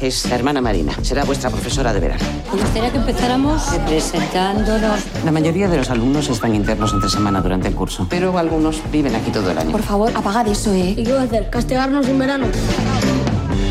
[0.00, 0.94] Es la hermana Marina.
[1.02, 2.24] Será vuestra profesora de verano.
[2.50, 5.00] Me gustaría que empezáramos presentándonos.
[5.22, 9.14] La mayoría de los alumnos están internos entre semana durante el curso, pero algunos viven
[9.14, 9.72] aquí todo el año.
[9.72, 10.94] Por favor, apagad eso, ¿eh?
[10.96, 11.50] ¿Y qué va a hacer?
[11.50, 12.46] ¿Castigarnos en verano?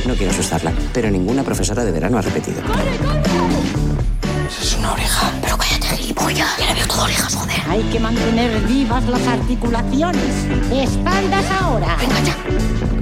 [0.06, 2.62] No quiero asustarla, pero ninguna profesora de verano ha repetido.
[4.48, 5.32] Es una oreja.
[5.42, 6.60] Pero cállate, gilipollas.
[6.60, 7.62] Ya le veo todo orejas, joder.
[7.70, 10.46] Hay que mantener vivas las articulaciones.
[10.72, 11.98] Espaldas ahora.
[12.00, 12.95] Venga, ya.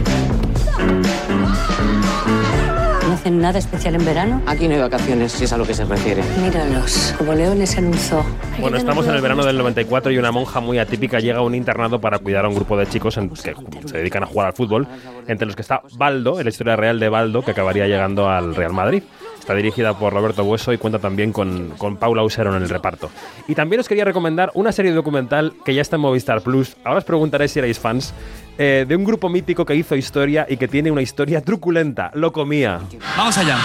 [3.13, 4.41] ¿No hacen nada especial en verano?
[4.47, 6.23] Aquí no hay vacaciones, si es a lo que se refiere.
[6.41, 8.25] Míralos, como leones en un zoo.
[8.59, 11.53] Bueno, estamos en el verano del 94 y una monja muy atípica llega a un
[11.53, 13.53] internado para cuidar a un grupo de chicos en- que
[13.85, 14.87] se dedican a jugar al fútbol,
[15.27, 18.73] entre los que está Baldo, la historia real de Baldo, que acabaría llegando al Real
[18.73, 19.03] Madrid.
[19.43, 23.11] Está dirigida por Roberto Bueso y cuenta también con, con Paula Useron en el reparto.
[23.45, 26.77] Y también os quería recomendar una serie documental que ya está en Movistar Plus.
[26.85, 28.13] Ahora os preguntaré si erais fans.
[28.57, 32.09] eh, de un grupo mítico que hizo historia y que tiene una historia truculenta.
[32.13, 32.79] Lo comía.
[33.17, 33.57] Vamos allá.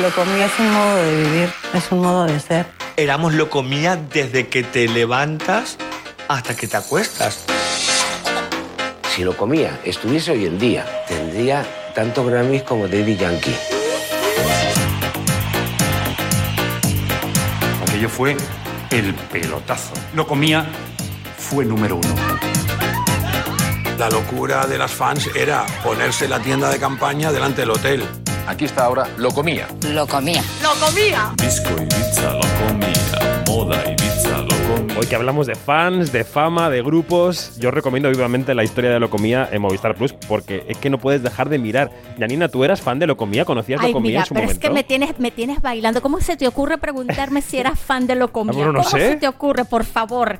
[0.00, 2.64] Lo comía es un modo de vivir, es un modo de ser.
[2.96, 5.76] Éramos lo comía desde que te levantas
[6.28, 7.44] hasta que te acuestas.
[9.14, 13.54] Si lo comía, estuviese hoy en día, tendría tantos Grammys como Daddy Yankee.
[17.96, 18.36] Aquello fue
[18.90, 19.94] el pelotazo.
[20.12, 20.66] Lo comía,
[21.38, 22.14] fue número uno.
[23.98, 28.04] La locura de las fans era ponerse la tienda de campaña delante del hotel.
[28.46, 29.66] Aquí está ahora Lo comía.
[29.80, 30.44] Lo comía.
[30.62, 31.32] ¡Lo comía!
[31.38, 34.75] Disco Ibiza lo comía, moda Ibiza lo comía.
[34.98, 38.98] Hoy que hablamos de fans, de fama, de grupos, yo recomiendo vivamente la historia de
[38.98, 41.90] Locomía en Movistar Plus porque es que no puedes dejar de mirar.
[42.18, 43.44] Yanina, ¿tú eras fan de Locomía?
[43.44, 44.58] ¿Conocías Ay, Locomía mira, en su pero momento?
[44.66, 46.00] es que me tienes, me tienes bailando.
[46.00, 48.54] ¿Cómo se te ocurre preguntarme si eras fan de Locomía?
[48.54, 49.10] Bueno, no ¿Cómo sé.
[49.10, 50.38] se te ocurre, por favor?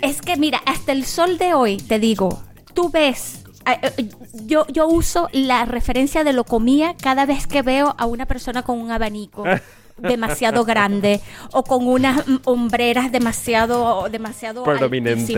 [0.00, 2.40] Es que mira, hasta el sol de hoy, te digo,
[2.74, 3.44] tú ves...
[3.66, 4.08] eh, eh,
[4.44, 8.78] Yo, yo uso la referencia de Locomía cada vez que veo a una persona con
[8.80, 9.42] un abanico
[9.96, 11.20] demasiado grande
[11.52, 15.36] o con unas hombreras demasiado demasiado Prominentes.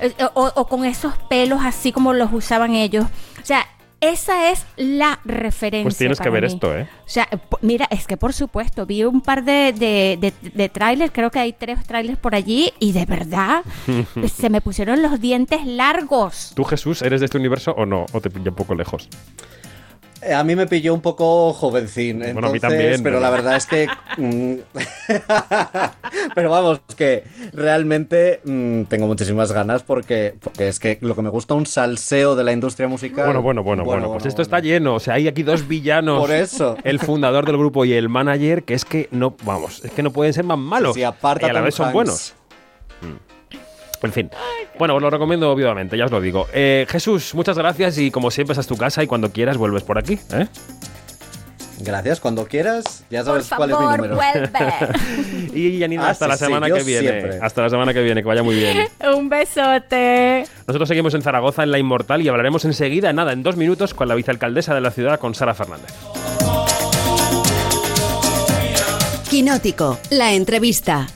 [0.00, 3.06] eh, o, o con esos pelos así como los usaban ellos.
[3.42, 3.66] O sea,
[4.00, 5.84] esa es la referencia.
[5.84, 6.48] Pues tienes que ver mí.
[6.52, 6.86] esto, ¿eh?
[7.06, 7.26] O sea,
[7.62, 11.38] mira, es que por supuesto, vi un par de, de, de, de trailers, creo que
[11.38, 13.62] hay tres trailers por allí, y de verdad
[14.34, 16.52] se me pusieron los dientes largos.
[16.54, 18.04] ¿Tú, Jesús, eres de este universo o no?
[18.12, 19.08] ¿O te pilla un poco lejos?
[20.24, 23.30] Eh, A mí me pilló un poco jovencín, entonces, Bueno, a mí también, pero la
[23.30, 23.88] verdad es que...
[24.16, 24.54] mm,
[26.34, 31.30] pero vamos, que realmente mm, tengo muchísimas ganas porque, porque es que lo que me
[31.30, 33.26] gusta un salseo de la industria musical...
[33.26, 34.94] Bueno, bueno, bueno, bueno, pues esto está lleno.
[34.94, 36.20] O sea, hay aquí dos villanos.
[36.20, 36.76] Por eso.
[36.84, 40.10] El fundador del grupo y el manager, que es que no, vamos, es que no
[40.10, 40.96] pueden ser más malos.
[41.04, 41.94] Aparte y a la vez son Hanks.
[41.94, 42.34] buenos.
[43.02, 43.33] Mm.
[44.04, 44.30] En fin.
[44.78, 46.46] Bueno, os lo recomiendo vivamente, ya os lo digo.
[46.52, 49.98] Eh, Jesús, muchas gracias y como siempre, estás tu casa y cuando quieras vuelves por
[49.98, 50.18] aquí.
[50.32, 50.46] ¿eh?
[51.80, 54.16] Gracias, cuando quieras, ya Por sabes cuál es mi número.
[54.16, 54.50] vuelve.
[55.54, 57.08] Y Janina, Ah, hasta sí, la semana que viene.
[57.08, 57.38] siempre.
[57.42, 58.86] Hasta la semana que viene, que vaya muy bien.
[59.16, 60.44] Un besote.
[60.66, 64.08] Nosotros seguimos en Zaragoza, en La Inmortal, y hablaremos enseguida, nada, en dos minutos, con
[64.08, 65.92] la vicealcaldesa de la ciudad, con Sara Fernández.
[69.28, 71.06] Quinótico, la entrevista.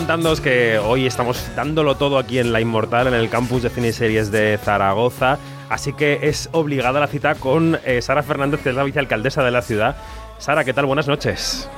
[0.00, 3.88] Contándoos que hoy estamos dándolo todo aquí en La Inmortal, en el campus de cine
[3.88, 5.36] y series de Zaragoza.
[5.68, 9.50] Así que es obligada la cita con eh, Sara Fernández, que es la vicealcaldesa de
[9.50, 9.96] la ciudad.
[10.38, 10.86] Sara, ¿qué tal?
[10.86, 11.68] Buenas noches.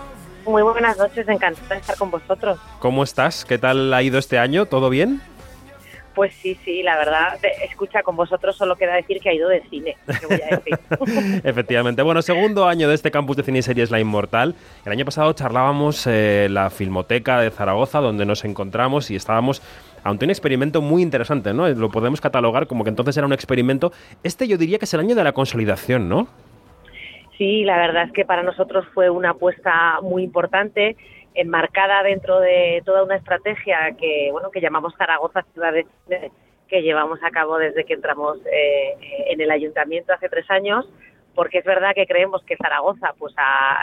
[0.47, 2.61] Muy buenas noches, encantada de estar con vosotros.
[2.79, 3.45] ¿Cómo estás?
[3.45, 4.67] ¿Qué tal ha ido este año?
[4.67, 5.21] ¿Todo bien?
[6.15, 9.63] Pues sí, sí, la verdad, escucha, con vosotros solo queda decir que ha ido de
[9.71, 9.97] cine.
[10.07, 10.79] ¿qué voy a decir?
[11.45, 12.03] Efectivamente.
[12.03, 14.55] Bueno, segundo año de este campus de cine y series La Inmortal.
[14.85, 19.63] El año pasado charlábamos eh, la Filmoteca de Zaragoza, donde nos encontramos y estábamos
[20.05, 21.69] ante un experimento muy interesante, ¿no?
[21.69, 23.93] Lo podemos catalogar como que entonces era un experimento.
[24.23, 26.29] Este yo diría que es el año de la consolidación, ¿no?
[27.39, 30.97] Sí, la verdad es que para nosotros fue una apuesta muy importante,
[31.35, 36.31] enmarcada dentro de toda una estrategia que, bueno, que llamamos Zaragoza Ciudad de Cine,
[36.69, 38.97] que llevamos a cabo desde que entramos eh,
[39.29, 40.89] en el ayuntamiento hace tres años,
[41.35, 43.35] porque es verdad que creemos que Zaragoza, pues,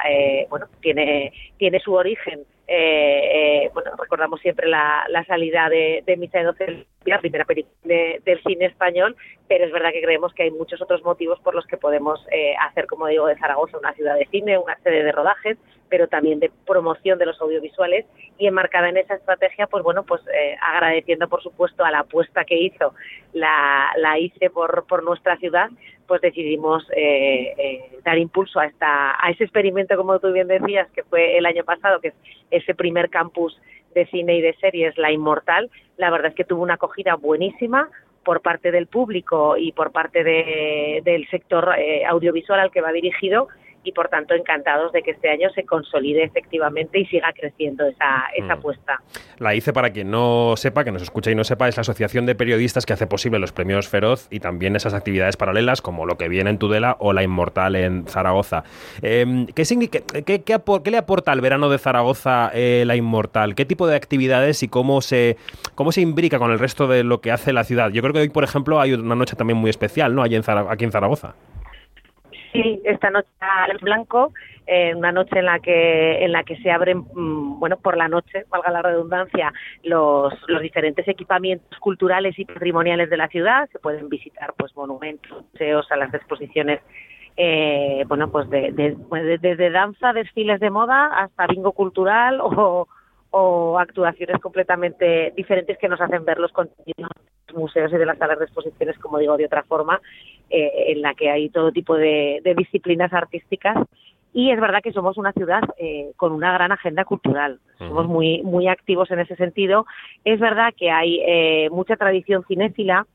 [0.10, 2.46] eh, bueno, tiene tiene su origen.
[2.72, 7.46] Eh, eh, bueno, recordamos siempre la, la salida de, de Misa de Doce, la primera
[7.46, 9.16] película de- del cine español,
[9.48, 12.54] pero es verdad que creemos que hay muchos otros motivos por los que podemos eh,
[12.62, 15.58] hacer, como digo, de Zaragoza una ciudad de cine, una sede de rodajes,
[15.90, 18.06] pero también de promoción de los audiovisuales
[18.38, 22.46] y enmarcada en esa estrategia, pues bueno, pues eh, agradeciendo por supuesto a la apuesta
[22.46, 22.94] que hizo
[23.34, 25.70] la, la ICE por, por nuestra ciudad,
[26.10, 30.90] pues decidimos eh, eh, dar impulso a esta a ese experimento, como tú bien decías,
[30.92, 32.14] que fue el año pasado, que es
[32.52, 33.58] ese primer campus
[33.96, 35.70] de cine y de series, La Inmortal.
[35.98, 37.90] La verdad es que tuvo una acogida buenísima
[38.26, 42.92] por parte del público y por parte de- del sector eh, audiovisual al que va
[42.92, 43.48] dirigido
[43.84, 48.26] y por tanto encantados de que este año se consolide efectivamente y siga creciendo esa,
[48.36, 48.60] esa Mm.
[48.60, 49.02] apuesta.
[49.40, 52.26] La ICE, para quien no sepa, que nos escuche y no sepa, es la asociación
[52.26, 56.18] de periodistas que hace posible los premios Feroz y también esas actividades paralelas como lo
[56.18, 58.64] que viene en Tudela o La Inmortal en Zaragoza.
[59.02, 60.44] Eh, ¿qué, qué- qué-
[60.84, 63.56] qué le aporta al verano de Zaragoza eh, La Inmortal?
[63.56, 65.38] ¿Qué tipo de actividades y cómo se,
[65.76, 67.92] cómo se imbrica con el resto de lo que hace la ciudad?
[67.92, 70.22] Yo creo que hoy, por ejemplo, hay una noche también muy especial, ¿no?
[70.24, 71.36] Allí en Zara- aquí en Zaragoza.
[72.52, 74.34] Sí, esta noche al blanco,
[74.66, 78.08] eh, una noche en la que en la que se abren, mm, bueno, por la
[78.08, 83.70] noche, valga la redundancia, los, los diferentes equipamientos culturales y patrimoniales de la ciudad.
[83.72, 86.82] Se pueden visitar, pues, monumentos, museos, salas de exposiciones,
[87.38, 92.88] eh, bueno, pues de- pues, de- desde danza, desfiles de moda hasta bingo cultural o,
[93.32, 97.12] o actuaciones completamente diferentes que nos hacen ver los contenidos
[97.48, 100.02] de los museos y de las salas de exposiciones, como digo, de otra forma
[100.50, 103.78] eh, en la que hay todo tipo de, de disciplinas artísticas
[104.34, 107.60] y es verdad que somos una ciudad eh, con una gran agenda cultural.
[107.80, 109.86] Somos muy, muy activos en ese sentido.
[110.24, 113.08] Es verdad que hay eh, mucha tradición cinéfila.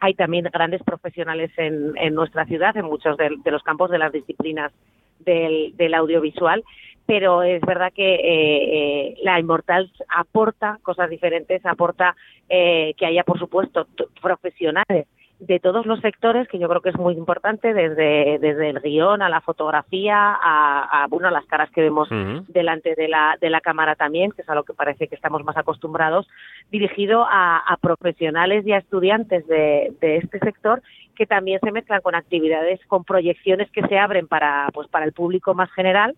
[0.00, 3.98] Hay también grandes profesionales en, en nuestra ciudad, en muchos de, de los campos de
[3.98, 4.72] las disciplinas
[5.20, 6.64] del, del audiovisual.
[7.06, 12.16] Pero es verdad que eh, eh, la Inmortal aporta cosas diferentes, aporta
[12.48, 13.86] eh, que haya, por supuesto,
[14.20, 15.06] profesionales
[15.40, 19.22] de todos los sectores, que yo creo que es muy importante, desde, desde el guion
[19.22, 22.08] a la fotografía, a, a, bueno, a las caras que vemos
[22.48, 25.42] delante de la, de la cámara también, que es a lo que parece que estamos
[25.42, 26.28] más acostumbrados,
[26.70, 30.82] dirigido a, a profesionales y a estudiantes de, de este sector
[31.16, 35.12] que también se mezclan con actividades, con proyecciones que se abren para, pues, para el
[35.12, 36.16] público más general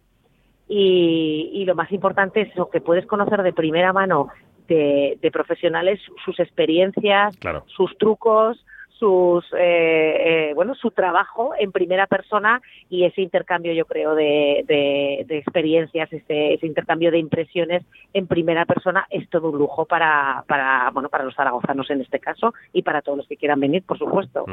[0.68, 4.28] y, y lo más importante es eso, que puedes conocer de primera mano
[4.68, 7.64] de, de profesionales sus experiencias, Claro.
[7.66, 8.64] sus trucos,
[9.02, 14.64] sus eh, eh, bueno su trabajo en primera persona y ese intercambio yo creo de,
[14.68, 17.82] de, experiencias ese, ese intercambio de impresiones
[18.14, 22.20] en primera persona es todo un lujo para para bueno para los zaragozanos en este
[22.20, 24.44] caso y para todos los que quieran venir por supuesto.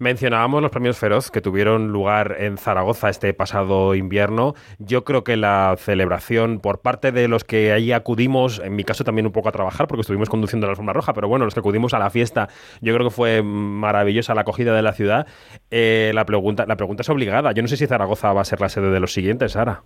[0.00, 4.54] Mencionábamos los premios Feroz que tuvieron lugar en Zaragoza este pasado invierno.
[4.80, 9.04] Yo creo que la celebración por parte de los que allí acudimos, en mi caso
[9.04, 11.60] también un poco a trabajar porque estuvimos conduciendo la alfombra roja, pero bueno, los que
[11.60, 12.48] acudimos a la fiesta,
[12.80, 15.26] yo creo que fue maravillosa la acogida de la ciudad.
[15.70, 17.52] Eh, la, pregunta, la pregunta es obligada.
[17.52, 19.82] Yo no sé si Zaragoza va a ser la sede de los siguientes, Sara.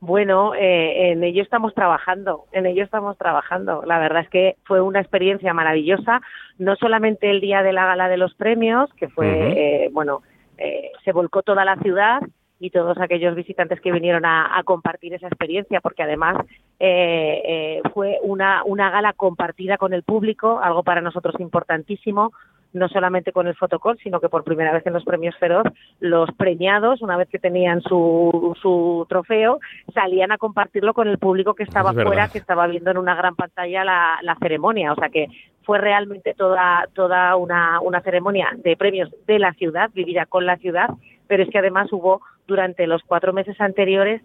[0.00, 3.82] Bueno, eh, en ello estamos trabajando, en ello estamos trabajando.
[3.84, 6.22] La verdad es que fue una experiencia maravillosa,
[6.58, 10.22] no solamente el día de la gala de los premios, que fue, eh, bueno,
[10.56, 12.20] eh, se volcó toda la ciudad
[12.60, 16.36] y todos aquellos visitantes que vinieron a, a compartir esa experiencia, porque además
[16.78, 22.32] eh, eh, fue una, una gala compartida con el público, algo para nosotros importantísimo,
[22.72, 25.64] no solamente con el fotocall, sino que por primera vez en los premios Feroz,
[25.98, 29.58] los premiados, una vez que tenían su, su trofeo,
[29.92, 33.14] salían a compartirlo con el público que estaba Es fuera, que estaba viendo en una
[33.14, 34.92] gran pantalla la, la ceremonia.
[34.92, 35.26] O sea que
[35.62, 40.56] fue realmente toda, toda una, una ceremonia de premios de la ciudad, vivida con la
[40.56, 40.90] ciudad,
[41.26, 44.20] pero es que además hubo durante los cuatro meses anteriores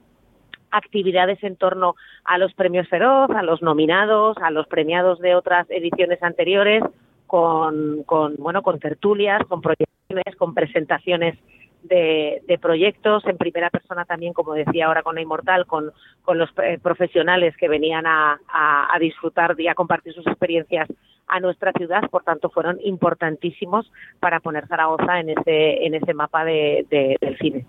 [0.72, 5.68] actividades en torno a los premios Feroz, a los nominados, a los premiados de otras
[5.70, 6.84] ediciones anteriores,
[7.28, 11.38] con, con bueno, con tertulias, con proyecciones, con presentaciones
[11.84, 15.92] de, proyectos en primera persona también, como decía ahora con la Inmortal, con,
[16.24, 20.90] con los eh, profesionales que venían a, a, a disfrutar y a compartir sus experiencias
[21.28, 26.46] a nuestra ciudad, por tanto fueron importantísimos para poner Zaragoza en ese, en ese mapa
[26.46, 27.66] de, de- del cine.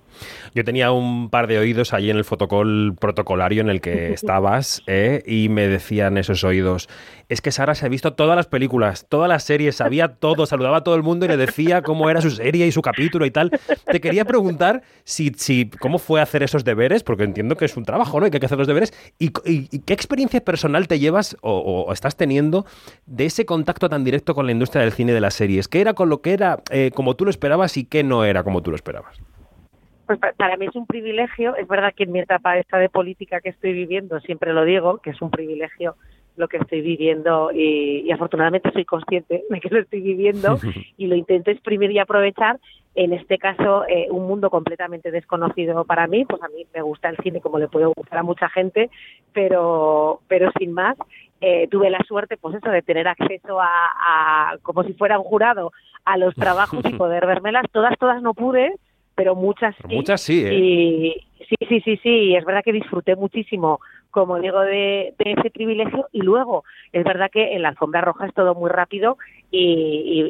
[0.55, 4.83] Yo tenía un par de oídos allí en el fotocall protocolario en el que estabas
[4.87, 5.23] ¿eh?
[5.27, 6.89] y me decían esos oídos,
[7.29, 10.79] es que Sara se ha visto todas las películas, todas las series, sabía todo, saludaba
[10.79, 13.31] a todo el mundo y le decía cómo era su serie y su capítulo y
[13.31, 13.51] tal.
[13.91, 17.85] Te quería preguntar si, si cómo fue hacer esos deberes, porque entiendo que es un
[17.85, 18.27] trabajo, ¿no?
[18.27, 18.93] Y que hay que hacer los deberes.
[19.19, 22.65] ¿Y, y- y qué experiencia personal te llevas o, o estás teniendo
[23.07, 25.69] de ese contacto tan directo con la industria del cine y de las series?
[25.69, 28.43] ¿Qué era con lo que era eh, como tú lo esperabas y qué no era
[28.45, 29.19] como tú lo esperabas?
[30.07, 31.57] Pues pa- para mí es un privilegio.
[31.57, 34.99] Es verdad que en mi etapa esta de política que estoy viviendo, siempre lo digo,
[34.99, 35.97] que es un privilegio
[36.37, 40.59] lo que estoy viviendo y, y afortunadamente soy consciente de que lo estoy viviendo
[40.97, 42.59] y lo intento exprimir y aprovechar.
[42.95, 47.11] En este caso, eh, un mundo completamente desconocido para mí, pues a mí me gusta
[47.11, 48.89] el cine como le puede gustar a mucha gente,
[49.35, 50.97] pero, pero sin más,
[51.43, 55.25] eh, tuve la suerte, pues eso, de tener acceso a, a, como si fuera un
[55.25, 55.73] jurado,
[56.07, 57.65] a los trabajos y poder vérmelas.
[57.71, 58.73] Todas, todas no pude,
[59.15, 59.95] pero muchas sí.
[59.95, 60.55] Muchas sí, ¿eh?
[60.55, 63.81] Y sí, sí, sí, sí, es verdad que disfruté muchísimo,
[64.17, 66.09] como digo, de, de ese privilegio.
[66.11, 69.19] Y luego, es verdad que en la alfombra roja es todo muy rápido
[69.51, 69.61] y,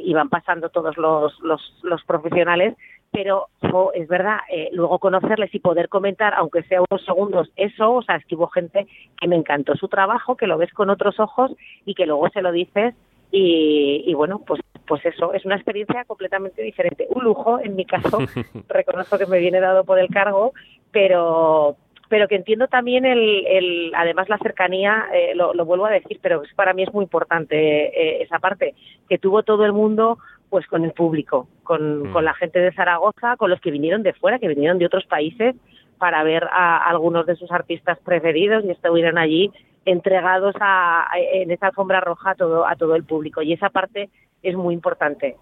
[0.02, 2.74] y- y van pasando todos los, los, los profesionales,
[3.12, 7.92] pero jo, es verdad, eh, luego conocerles y poder comentar, aunque sea unos segundos, eso,
[7.94, 8.88] o sea, es que hubo gente
[9.20, 11.52] que me encantó su trabajo, que lo ves con otros ojos
[11.84, 12.92] y que luego se lo dices
[13.30, 17.06] y, y bueno, pues, pues eso, es una experiencia completamente diferente.
[17.10, 18.18] Un lujo, en mi caso,
[18.68, 20.52] reconozco que me viene dado por el cargo,
[20.90, 21.76] pero
[22.08, 26.18] pero que entiendo también el, el además la cercanía, eh, lo, lo vuelvo a decir,
[26.22, 28.74] pero para mí es muy importante eh, esa parte,
[29.08, 33.36] que tuvo todo el mundo pues con el público, con, con la gente de Zaragoza,
[33.36, 35.56] con los que vinieron de fuera, que vinieron de otros países
[35.98, 39.50] para ver a, algunos de sus artistas preferidos y estuvieron allí
[39.84, 43.42] entregados a, a- en esa alfombra roja a todo, a todo el público.
[43.42, 44.08] Y esa parte
[44.42, 45.36] es muy importante.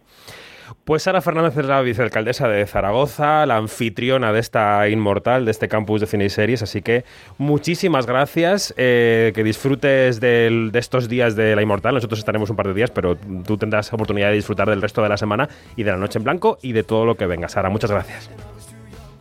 [0.84, 5.68] Pues Sara Fernández es la vicealcaldesa de Zaragoza, la anfitriona de esta Inmortal, de este
[5.68, 7.04] campus de cine y series, así que
[7.38, 12.56] muchísimas gracias, eh, que disfrutes del- de estos días de la Inmortal, nosotros estaremos un
[12.56, 15.82] par de días, pero tú tendrás oportunidad de disfrutar del resto de la semana y
[15.82, 17.48] de la noche en blanco y de todo lo que venga.
[17.48, 18.30] Sara, muchas gracias.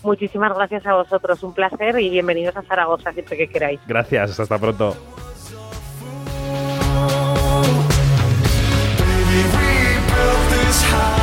[0.03, 3.79] Muchísimas gracias a vosotros, un placer y bienvenidos a Zaragoza siempre que queráis.
[3.87, 4.95] Gracias, hasta pronto.
[10.73, 11.22] this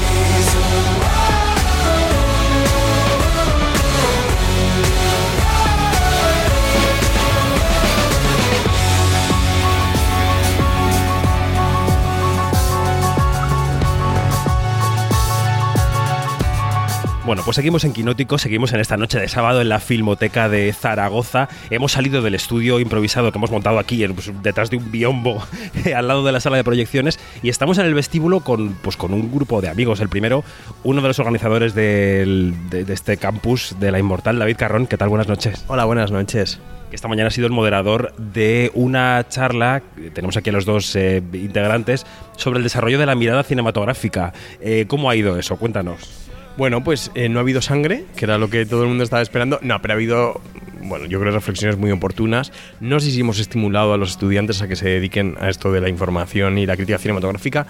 [17.31, 20.73] Bueno, pues seguimos en Quinótico, seguimos en esta noche de sábado en la Filmoteca de
[20.73, 21.47] Zaragoza.
[21.69, 25.41] Hemos salido del estudio improvisado que hemos montado aquí, pues, detrás de un biombo,
[25.95, 29.13] al lado de la sala de proyecciones, y estamos en el vestíbulo con, pues, con
[29.13, 30.01] un grupo de amigos.
[30.01, 30.43] El primero,
[30.83, 34.85] uno de los organizadores del- de, de este campus de la Inmortal, David Carrón.
[34.85, 35.07] ¿Qué tal?
[35.07, 35.63] Buenas noches.
[35.69, 36.59] Hola, buenas noches.
[36.91, 39.81] Esta mañana ha sido el moderador de una charla,
[40.13, 42.05] tenemos aquí a los dos eh, integrantes,
[42.35, 44.33] sobre el desarrollo de la mirada cinematográfica.
[44.59, 45.55] Eh, ¿Cómo ha ido eso?
[45.55, 46.17] Cuéntanos.
[46.57, 49.21] Bueno, pues eh, no ha habido sangre, que era lo que todo el mundo estaba
[49.21, 49.59] esperando.
[49.61, 50.41] No, pero ha habido,
[50.83, 52.51] bueno, yo creo reflexiones muy oportunas.
[52.79, 55.81] No sé si hemos estimulado a los estudiantes a que se dediquen a esto de
[55.81, 57.67] la información y la crítica cinematográfica,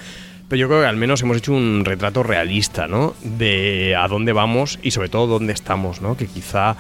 [0.48, 3.14] pero yo creo que al menos hemos hecho un retrato realista, ¿no?
[3.24, 6.18] De a dónde vamos y sobre todo dónde estamos, ¿no?
[6.18, 6.76] Que quizá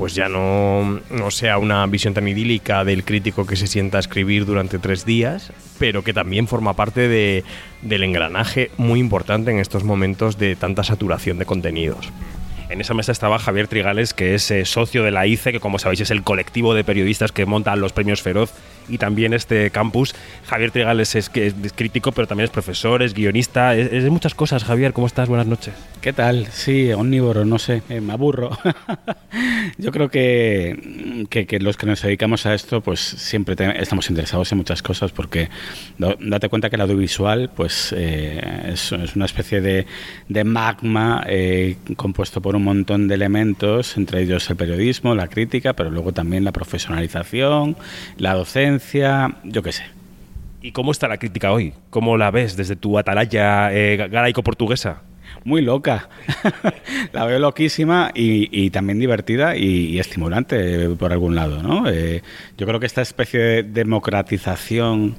[0.00, 4.00] pues ya no, no sea una visión tan idílica del crítico que se sienta a
[4.00, 7.44] escribir durante tres días, pero que también forma parte de,
[7.82, 12.08] del engranaje muy importante en estos momentos de tanta saturación de contenidos.
[12.70, 15.78] En esa mesa estaba Javier Trigales, que es eh, socio de la ICE, que como
[15.78, 18.54] sabéis es el colectivo de periodistas que montan los premios Feroz
[18.90, 20.14] y también este campus.
[20.46, 24.10] Javier Trigales es, que es crítico, pero también es profesor, es guionista, es, es de
[24.10, 24.64] muchas cosas.
[24.64, 25.28] Javier, ¿cómo estás?
[25.28, 25.74] Buenas noches.
[26.00, 26.46] ¿Qué tal?
[26.50, 28.50] Sí, omnívoro, no sé, eh, me aburro.
[29.78, 34.08] Yo creo que, que, que los que nos dedicamos a esto, pues siempre te- estamos
[34.10, 35.48] interesados en muchas cosas, porque
[35.98, 38.40] date cuenta que el audiovisual, pues eh,
[38.72, 39.86] es, es una especie de,
[40.28, 45.74] de magma eh, compuesto por un montón de elementos, entre ellos el periodismo, la crítica,
[45.74, 47.76] pero luego también la profesionalización,
[48.16, 48.79] la docencia,
[49.44, 49.84] yo qué sé.
[50.62, 51.72] ¿Y cómo está la crítica hoy?
[51.88, 55.02] ¿Cómo la ves desde tu atalaya eh, galaico-portuguesa?
[55.44, 56.08] Muy loca.
[57.12, 61.88] la veo loquísima y, y también divertida y, y estimulante eh, por algún lado, ¿no?
[61.88, 62.22] Eh,
[62.58, 65.16] yo creo que esta especie de democratización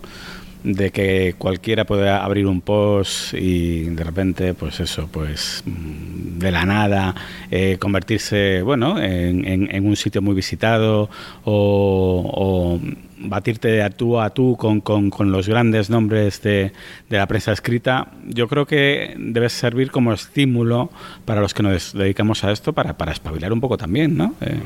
[0.64, 6.52] de que cualquiera puede abrir un post y de repente, pues eso, pues mm, de
[6.52, 7.16] la nada,
[7.50, 11.10] eh, convertirse, bueno, en, en- un sitio muy visitado
[11.44, 12.80] o, o
[13.24, 16.72] batirte de a tú a tú con, con- con los grandes nombres de,
[17.10, 20.90] de la prensa escrita, yo creo que debe servir como estímulo
[21.26, 24.36] para los que nos dedicamos a esto, para, para espabilar un poco también, ¿no?
[24.42, 24.60] Eh,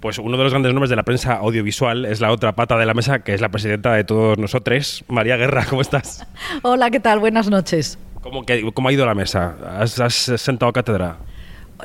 [0.00, 2.86] Pues uno de los grandes nombres de la prensa audiovisual es la otra pata de
[2.86, 5.66] la mesa, que es la presidenta de todos nosotros, María Guerra.
[5.68, 6.26] ¿Cómo estás?
[6.62, 7.18] Hola, ¿qué tal?
[7.18, 7.98] Buenas noches.
[8.22, 9.56] ¿Cómo, que- cómo ha ido la mesa?
[9.78, 11.16] ¿Has, has sentado cátedra?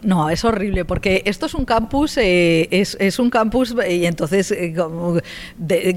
[0.04, 4.74] No, es horrible porque esto es un campus, eh, es, un campus y entonces, eh,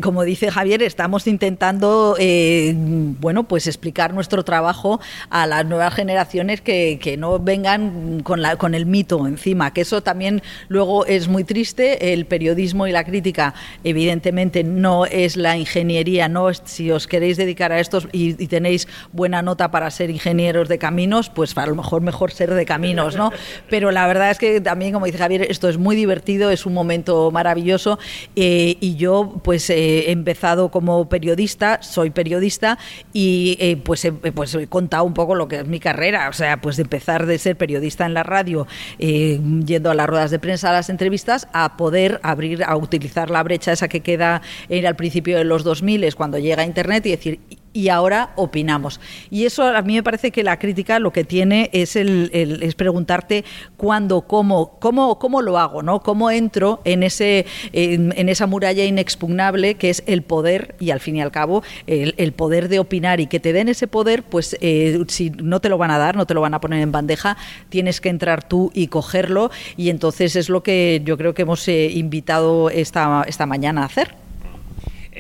[0.01, 6.61] como, dice Javier, estamos intentando, eh, bueno, pues explicar nuestro trabajo a las nuevas generaciones
[6.61, 11.45] que, no vengan con, la, con el mito encima, que eso también luego es muy
[11.45, 12.13] triste.
[12.13, 17.73] El periodismo y la crítica, evidentemente, no es la ingeniería, no si os queréis dedicar
[17.73, 21.75] a esto y, y tenéis buena nota para ser ingenieros de caminos, pues a lo
[21.75, 23.33] mejor mejor ser de caminos, ¿no?
[23.69, 26.75] Pero la verdad es que también, como dice Javier, esto es muy divertido, es un
[26.75, 27.99] momento maravilloso
[28.37, 32.79] eh, y yo pues eh, he empezado como periodista, soy periodista
[33.13, 36.33] y eh, pues, he, pues he contado un poco lo que es mi carrera, o
[36.33, 38.67] sea, pues de empezar de ser periodista en la radio,
[38.99, 43.43] yendo a las ruedas de prensa, a las entrevistas, a poder abrir, a utilizar la
[43.43, 47.11] brecha esa que queda en, al principio de los 2000 es cuando llega Internet y
[47.11, 47.41] decir,
[47.73, 49.01] y ahora opinamos.
[49.31, 52.75] Y eso a mí me parece que la crítica lo que tiene es, el, es
[52.75, 53.45] preguntarte
[53.77, 56.01] cuándo, cómo, cómo, cómo lo hago, ¿no?
[56.01, 61.01] Cómo entro en, ese, en, en esa muralla inexpugnable que es el poder y al
[61.01, 64.23] fin y al cabo el, el poder de opinar y que te den ese poder,
[64.23, 66.81] pues eh, si no te lo van a dar, no te lo van a poner
[66.81, 67.37] en bandeja,
[67.69, 71.67] tienes que entrar tú y cogerlo y entonces es lo que yo creo que hemos
[71.69, 74.28] eh, invitado esta, esta mañana a hacer.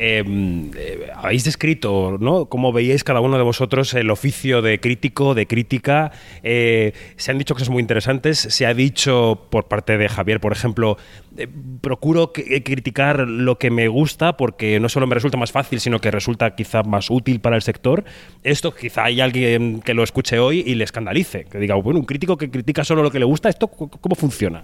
[0.00, 0.22] Eh,
[0.76, 2.46] eh, habéis descrito, ¿no?
[2.46, 6.12] Cómo veíais cada uno de vosotros el oficio de crítico, de crítica.
[6.44, 8.38] Eh, se han dicho cosas muy interesantes.
[8.38, 10.98] Se ha dicho por parte de Javier, por ejemplo,
[11.36, 11.48] eh,
[11.80, 16.12] procuro criticar lo que me gusta porque no solo me resulta más fácil, sino que
[16.12, 18.04] resulta quizá más útil para el sector.
[18.44, 22.06] Esto quizá hay alguien que lo escuche hoy y le escandalice, que diga, bueno, un
[22.06, 24.62] crítico que critica solo lo que le gusta, ¿esto cómo funciona?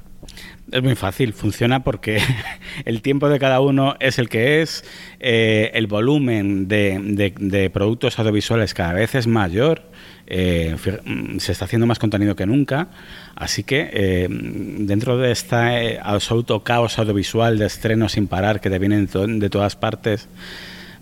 [0.70, 2.20] Es muy fácil, funciona porque
[2.84, 4.84] el tiempo de cada uno es el que es,
[5.26, 9.80] eh, el volumen de, productos audiovisuales cada vez es mayor,
[10.26, 12.88] eh, mm, se está haciendo más contenido que nunca,
[13.34, 18.78] así que eh, dentro de este absoluto caos audiovisual de estrenos sin parar que te
[18.78, 19.08] vienen
[19.40, 20.28] de todas partes,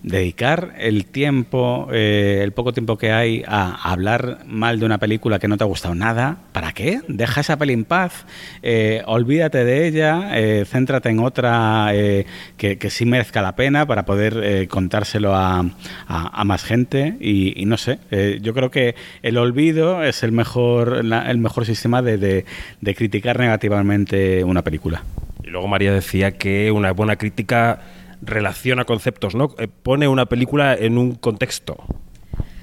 [0.03, 5.38] dedicar el tiempo, eh, el poco tiempo que hay a hablar mal de una película
[5.38, 7.00] que no te ha gustado nada, ¿para qué?
[7.09, 8.26] Deja esa peli en paz,
[8.62, 12.26] eh, olvídate de ella, eh, céntrate en otra eh,
[12.57, 15.64] que, que sí merezca la pena para poder contárselo a,
[16.09, 17.98] a- más gente y, y no sé,
[18.42, 22.44] yo creo que el olvido es el mejor, la- el mejor sistema de, de-
[22.80, 25.05] de criticar negativamente una película.
[25.44, 27.80] Y luego María decía que una buena crítica
[28.22, 29.54] relaciona conceptos, ¿no?
[29.58, 31.76] Eh, Pone una película en un contexto.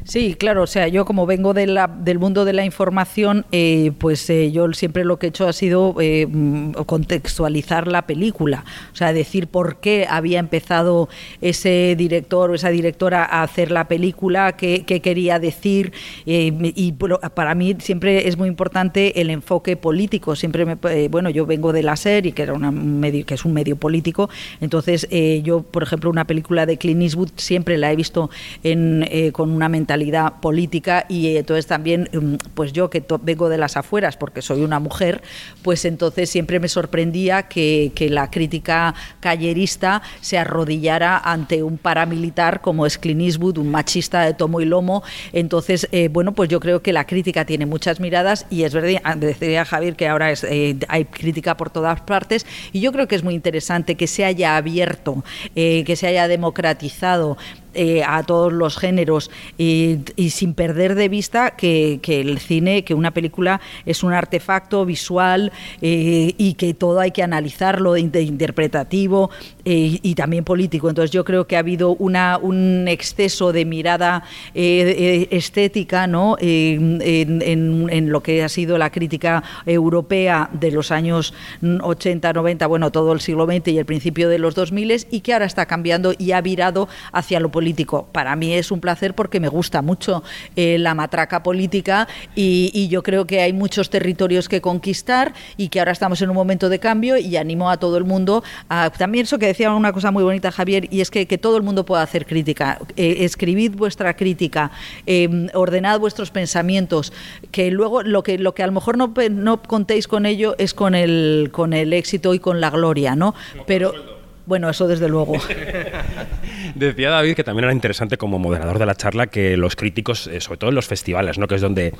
[0.10, 4.51] Sí, claro, o sea, yo como vengo del mundo de la información, eh, pues eh,
[4.51, 9.14] yo siempre lo que he hecho ha sido eh, mm, contextualizar la película, o sea,
[9.14, 11.10] decir por qué había empezado
[11.41, 15.93] ese director o esa directora a hacer la película, qué, qué quería decir,
[16.26, 16.93] eh, y
[17.36, 21.72] para mí siempre es muy importante el enfoque político, siempre me, eh, bueno, yo vengo
[21.72, 24.28] de la serie, que era una- un medio, que es un medio político,
[24.60, 25.07] entonces
[25.43, 28.32] yo, por ejemplo, una película de Clint Eastwood siempre la he visto
[28.64, 29.99] en, con una mentalidad
[30.41, 34.62] política y eh, entonces también, mm, pues yo que vengo de las afueras porque soy
[34.62, 35.22] una mujer,
[35.62, 42.86] pues entonces siempre me sorprendía que, la crítica callerista se arrodillara ante un paramilitar como
[42.86, 45.04] es Clint un machista de tomo y lomo.
[45.34, 49.02] Entonces, eh, bueno, pues yo creo que la crítica tiene muchas miradas y es verdad,
[49.04, 53.16] ah, decía Javier que ahora eh, hay crítica por todas partes y yo creo que
[53.16, 55.24] es muy interesante que se haya abierto,
[55.54, 57.38] que se haya democratizado
[57.74, 60.00] eh, a todos los géneros y,
[60.32, 65.52] sin perder de vista que, el cine, que una película es un artefacto visual
[65.82, 69.30] eh, y que todo hay que analizarlo de, interpretativo
[69.66, 70.90] eh, y también político.
[70.90, 76.36] Entonces yo creo que ha habido una, un exceso de mirada estética ¿no?
[76.40, 82.92] En, en- lo que ha sido la crítica europea de los años 80, 90, bueno,
[82.92, 84.80] todo el siglo XX y el principio de los 2000
[85.12, 88.07] y que ahora está cambiando y ha virado hacia lo político.
[88.14, 90.24] Para mí es un placer porque me gusta mucho
[90.55, 95.68] eh, la matraca política y, y yo creo que hay muchos territorios que conquistar y
[95.68, 98.89] que ahora estamos en un momento de cambio y animo a todo el mundo a
[98.91, 101.64] también eso que decía una cosa muy bonita Javier y es que, que todo el
[101.64, 102.80] mundo pueda hacer crítica.
[102.95, 104.72] Eh, escribid vuestra crítica,
[105.05, 107.12] eh, ordenad vuestros pensamientos,
[107.51, 110.74] que luego lo que, lo que a lo mejor no, no contéis con ello es
[110.74, 113.36] con el, con el éxito y con la gloria, ¿no?
[113.68, 114.19] Pero
[114.50, 115.34] bueno, eso desde luego.
[116.76, 120.41] Decía David que también era interesante como moderador de la charla que los críticos, eh,
[120.41, 121.47] sobre todo en los festivales, ¿no?
[121.47, 121.93] que es donde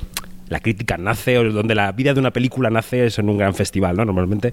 [0.48, 3.54] la crítica nace o donde la vida de una película nace es en un gran
[3.54, 3.96] festival.
[3.96, 4.04] ¿no?
[4.04, 4.52] Normalmente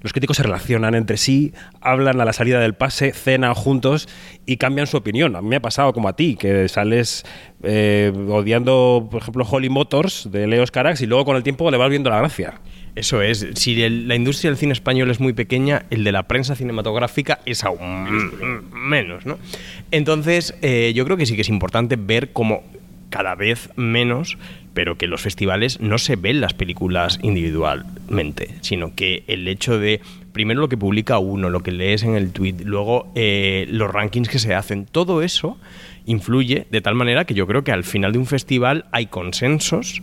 [0.00, 4.08] los críticos se relacionan entre sí, hablan a la salida del pase, cenan juntos
[4.46, 5.36] y cambian su opinión.
[5.36, 7.24] A mí me ha pasado como a ti, que sales
[7.62, 11.76] eh, odiando, por ejemplo, Holly Motors de Leos Carax y luego con el tiempo le
[11.76, 12.54] vas viendo la gracia.
[12.96, 16.24] Eso es, si el- la industria del cine español es muy pequeña, el de la
[16.24, 19.38] prensa cinematográfica es aún menos, ¿no?
[19.90, 22.62] Entonces, eh, yo creo que sí que es importante ver cómo
[23.10, 24.38] cada vez menos,
[24.74, 29.78] pero que en los festivales no se ven las películas individualmente, sino que el hecho
[29.78, 30.00] de,
[30.32, 34.28] primero lo que publica uno, lo que lees en el tweet, luego eh, los rankings
[34.28, 35.58] que se hacen, todo eso
[36.06, 40.02] influye de tal manera que yo creo que al final de un festival hay consensos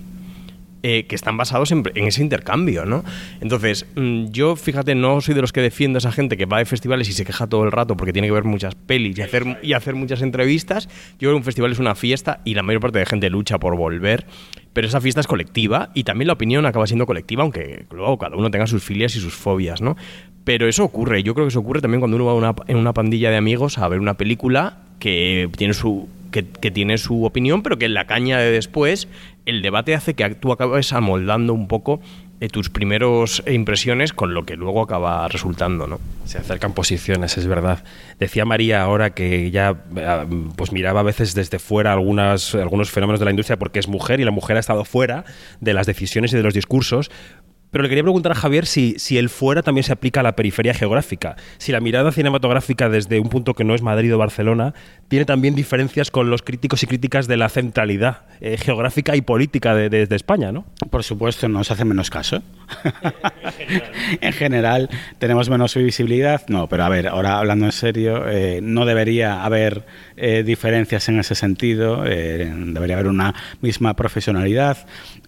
[0.84, 3.03] eh, que están basados en, ese intercambio, ¿no?
[3.39, 6.57] Entonces, mm, yo, fíjate, no soy de los que defiendo a esa gente que va
[6.57, 9.21] de festivales y se queja todo el rato porque tiene que ver muchas pelis y
[9.21, 10.88] hacer, y hacer muchas entrevistas.
[11.13, 13.59] Yo creo que un festival es una fiesta y la mayor parte de gente lucha
[13.59, 14.25] por volver,
[14.73, 18.36] pero esa fiesta es colectiva y también la opinión acaba siendo colectiva, aunque luego cada
[18.36, 19.97] uno tenga sus filias y sus fobias, ¿no?
[20.43, 23.29] Pero eso ocurre, yo creo que eso ocurre también cuando uno va en una pandilla
[23.29, 27.86] de amigos a ver una película que tiene su que, tiene su opinión, pero que
[27.86, 29.07] en la caña de después
[29.45, 31.99] el debate hace que tú acabes amoldando un poco
[32.39, 35.99] eh, tus primeros impresiones con lo que luego acaba resultando, ¿no?
[36.25, 37.84] Se acercan posiciones, es verdad.
[38.19, 40.25] Decía María ahora que ya eh,
[40.55, 42.51] pues miraba a veces desde fuera algunos
[42.89, 45.23] fenómenos de la industria porque es mujer y la mujer ha estado fuera
[45.59, 47.11] de las decisiones y de los discursos.
[47.72, 50.36] Pero le quería preguntar a Javier si, si el fuera también se aplica a la
[50.36, 51.38] periferia geográfica.
[51.57, 54.74] Si la mirada cinematográfica desde un punto que no es Madrid o Barcelona
[55.07, 59.76] tiene también diferencias con los críticos y críticas de la centralidad eh, geográfica y política
[59.76, 60.65] de, España, ¿no?
[60.89, 62.41] Por supuesto, nos hace menos caso.
[64.22, 66.41] en general, tenemos menos visibilidad.
[66.47, 71.19] No, pero a ver, ahora hablando en serio, eh, no debería haber eh, diferencias en
[71.19, 72.03] ese sentido.
[72.03, 74.78] debería haber una misma profesionalidad.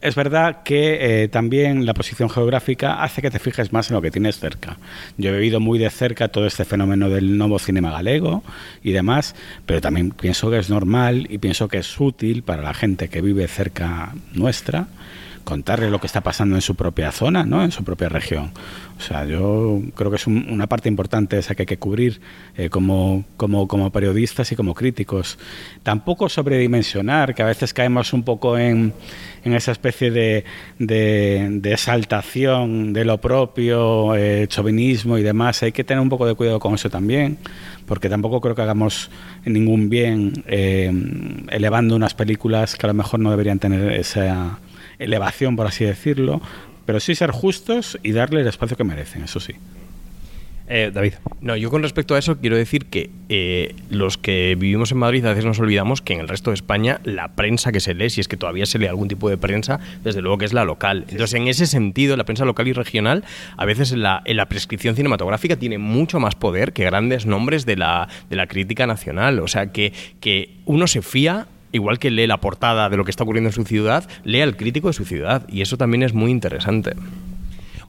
[0.02, 4.12] Es verdad que también la posición geográfica hace que te fijes más en lo que
[4.12, 4.78] tienes cerca.
[5.18, 8.44] Yo he vivido muy de cerca todo este fenómeno del nuevo cinema galego
[8.84, 12.74] y demás, pero también pienso que es normal y pienso que es útil para la
[12.74, 14.88] gente que vive cerca nuestra
[15.44, 17.64] contarle lo que está pasando en su propia zona, ¿no?
[17.64, 18.52] en su propia región.
[18.98, 22.22] O sea, yo creo que es un- una parte importante esa que hay que cubrir
[22.56, 25.38] eh, como, como, como periodistas y como críticos.
[25.82, 28.94] Tampoco sobredimensionar, que a veces caemos un poco en,
[29.44, 30.46] en esa especie de,
[30.80, 35.64] de, exaltación de lo propio, eh, chauvinismo y demás.
[35.64, 37.38] Hay que tener un poco de cuidado con eso también,
[37.86, 39.10] porque tampoco creo que hagamos
[39.46, 40.92] ningún bien eh,
[41.50, 44.60] elevando unas películas que a lo mejor no deberían tener esa
[45.04, 46.42] elevación, por así decirlo,
[46.86, 49.54] pero sí ser justos y darle el espacio que merecen, eso sí.
[50.68, 51.14] Eh, David.
[51.42, 55.26] No, yo con respecto a eso quiero decir que eh, los que vivimos en Madrid
[55.26, 58.10] a veces nos olvidamos que en el resto de España la prensa que se lee,
[58.10, 60.64] si es que todavía se lee algún tipo de prensa, desde luego que es la
[60.64, 61.06] local.
[61.10, 63.26] Entonces, en ese sentido, la prensa local y regional,
[63.58, 67.66] a veces en la, en la prescripción cinematográfica tiene mucho más poder que grandes nombres
[67.66, 69.40] de la, de la crítica nacional.
[69.40, 69.92] O sea, que,
[70.22, 73.54] que uno se fía igual que lee la portada de lo que está ocurriendo en
[73.54, 75.46] su ciudad, lee al crítico de su ciudad.
[75.50, 76.94] Y eso también es muy interesante.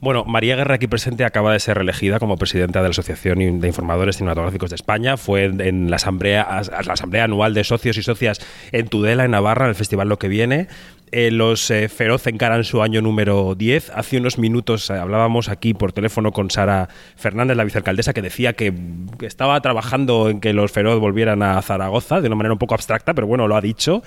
[0.05, 3.67] Bueno, María Guerra, aquí presente, acaba de ser elegida como presidenta de la Asociación de
[3.67, 5.17] Informadores Cinematográficos de España.
[5.17, 8.39] Fue en, la, asamblea, la asamblea anual de socios y socias
[8.71, 10.69] en Tudela, en Navarra, en el festival Lo que viene.
[11.17, 13.91] Eh, los eh, Feroz encaran su año número 10.
[13.91, 18.55] Hace unos minutos eh, hablábamos aquí por teléfono con Sara Fernández, la vicealcaldesa, que decía
[18.55, 18.75] que,
[19.21, 23.15] estaba trabajando en que los Feroz volvieran a Zaragoza de una manera un poco abstracta,
[23.15, 24.03] pero bueno, lo ha dicho.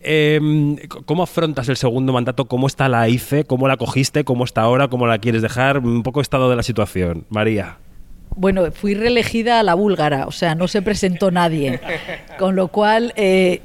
[0.00, 0.40] Eh,
[1.04, 2.44] ¿Cómo afrontas el segundo mandato?
[2.44, 3.44] ¿Cómo está la ICE?
[3.44, 4.22] ¿Cómo la cogiste?
[4.22, 4.86] ¿Cómo está ahora?
[4.86, 5.78] ¿Cómo la quieres dejar?
[5.78, 7.26] Un poco estado de la situación.
[7.28, 7.76] María.
[8.34, 11.80] Bueno, fui reelegida a la búlgara, o sea, no se presentó nadie.
[12.38, 13.60] Con lo cual, eh,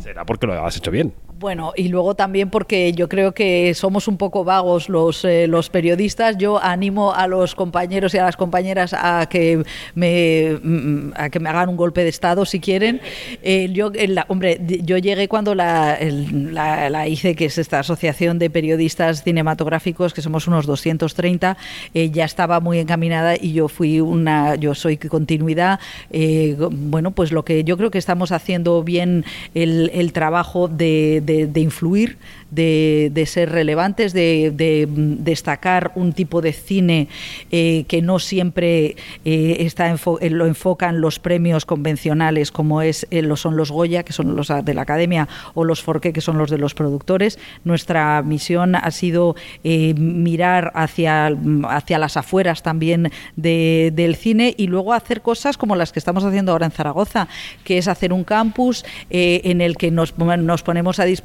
[0.00, 1.12] Será porque lo has hecho bien.
[1.38, 5.68] Bueno, y luego también porque yo creo que somos un poco vagos los, eh, los
[5.68, 6.38] periodistas.
[6.38, 9.62] Yo animo a los compañeros y a las compañeras a que
[9.94, 13.02] me, mm, a que me hagan un golpe de Estado si quieren.
[13.42, 18.38] Eh, yo, la- hombre, yo llegué cuando la, la, la ICE, que es esta asociación
[18.38, 21.58] de periodistas cinematográficos, que somos unos 230,
[21.92, 25.80] eh, ya estaba muy encaminada y yo fui una, yo soy continuidad.
[26.10, 31.20] eh, bueno, pues lo que yo creo que estamos haciendo bien el, el trabajo de,
[31.26, 32.16] de- influir,
[32.50, 37.08] de, de ser relevantes, de, de, mm, destacar un tipo de cine
[37.50, 43.06] eh, que no siempre eh, está enfo- eh, lo enfocan los premios convencionales como es
[43.10, 46.38] eh, son los Goya, que son los de la Academia, o los Forqué, que son
[46.38, 47.38] los de los productores.
[47.64, 51.26] Nuestra misión ha sido eh, mirar hacia,
[51.68, 56.24] hacia las afueras también de- del cine y luego hacer cosas como las que estamos
[56.24, 57.26] haciendo ahora en Zaragoza,
[57.64, 61.15] que es hacer un campus en el que nos, nos ponemos a disposición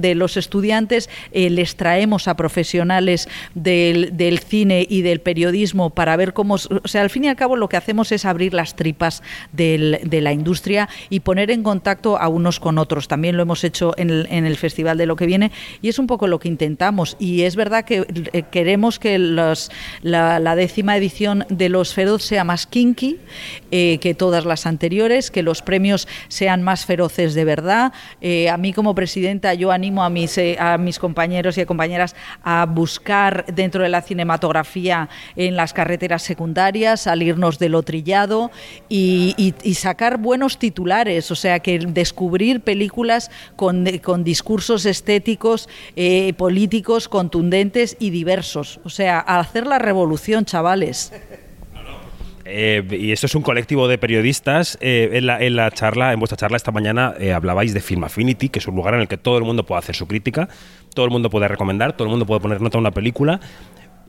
[0.00, 6.32] de los estudiantes, eh, les traemos a profesionales del, cine y del periodismo para ver
[6.32, 9.22] cómo, o sea, al fin y al cabo lo que hacemos es abrir las tripas
[9.52, 13.08] de la industria y poner en contacto a unos con otros.
[13.08, 16.26] También lo hemos hecho en el, festival de lo que viene y es un poco
[16.26, 17.16] lo que intentamos.
[17.18, 19.54] Y es verdad que eh, queremos que la,
[20.02, 23.18] la décima edición de los Feroz sea más kinky
[23.70, 27.92] eh, que todas las anteriores, que los premios sean más feroces de verdad.
[28.50, 28.94] A mí como
[29.56, 33.88] yo animo a mis, eh, a mis compañeros y a compañeras a buscar dentro de
[33.88, 38.50] la cinematografía en las carreteras secundarias, salirnos de lo trillado
[38.88, 47.08] y, sacar buenos titulares, o sea, que descubrir películas con, con discursos estéticos, eh, políticos
[47.08, 48.80] contundentes y diversos.
[48.84, 51.12] O sea, hacer la revolución, chavales.
[52.52, 54.76] Eh, y esto es un colectivo de periodistas.
[54.80, 58.58] Eh, en, la, charla, en vuestra charla esta mañana, eh, hablabais de Film Affinity, que
[58.58, 60.48] es un lugar en el que todo el mundo puede hacer su crítica,
[60.94, 63.40] todo el mundo puede recomendar, todo el mundo puede poner nota a una película.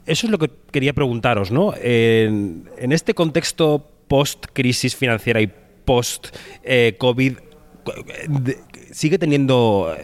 [0.07, 1.73] Eso es lo que quería preguntaros, ¿no?
[1.79, 5.51] En, este contexto post-crisis financiera y
[5.85, 7.33] post-COVID,
[8.91, 9.95] ¿sigue teniendo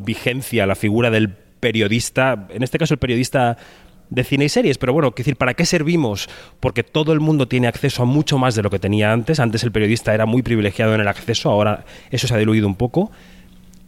[0.00, 2.48] vigencia la figura del periodista?
[2.50, 3.56] En este caso, el periodista
[4.10, 6.28] de cine y series, pero bueno, decir, ¿para qué servimos?
[6.60, 9.40] Porque todo el mundo tiene acceso a mucho más de lo que tenía antes.
[9.40, 12.76] Antes el periodista era muy privilegiado en el acceso, ahora eso se ha diluido un
[12.76, 13.10] poco.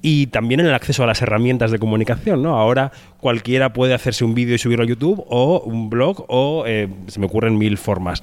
[0.02, 2.56] y también en el acceso a las herramientas de comunicación, ¿no?
[2.56, 6.88] Ahora cualquiera puede hacerse un vídeo y subirlo a YouTube o un blog o eh,
[7.08, 8.22] se me ocurren mil formas.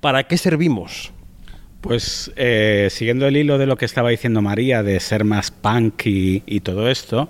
[0.00, 1.12] ¿Para qué servimos?
[1.80, 6.02] Pues eh, siguiendo el hilo de lo que estaba diciendo María, de ser más punk
[6.04, 7.28] y todo esto,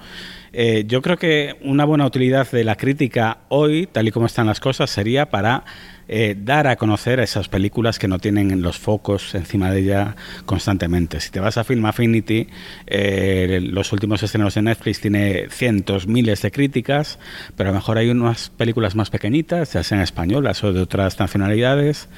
[0.53, 4.47] eh, yo creo que una buena utilidad de la crítica hoy, tal y como están
[4.47, 5.65] las cosas, sería para
[6.09, 11.21] eh, dar a conocer esas películas que no tienen los focos encima de ella constantemente.
[11.21, 12.47] Si te vas a Film Affinity,
[12.87, 17.19] eh, los últimos estrenos de Netflix tiene cientos, miles de críticas,
[17.57, 21.19] pero a lo mejor hay unas películas más pequeñitas, ya sean españolas o de otras
[21.19, 22.09] nacionalidades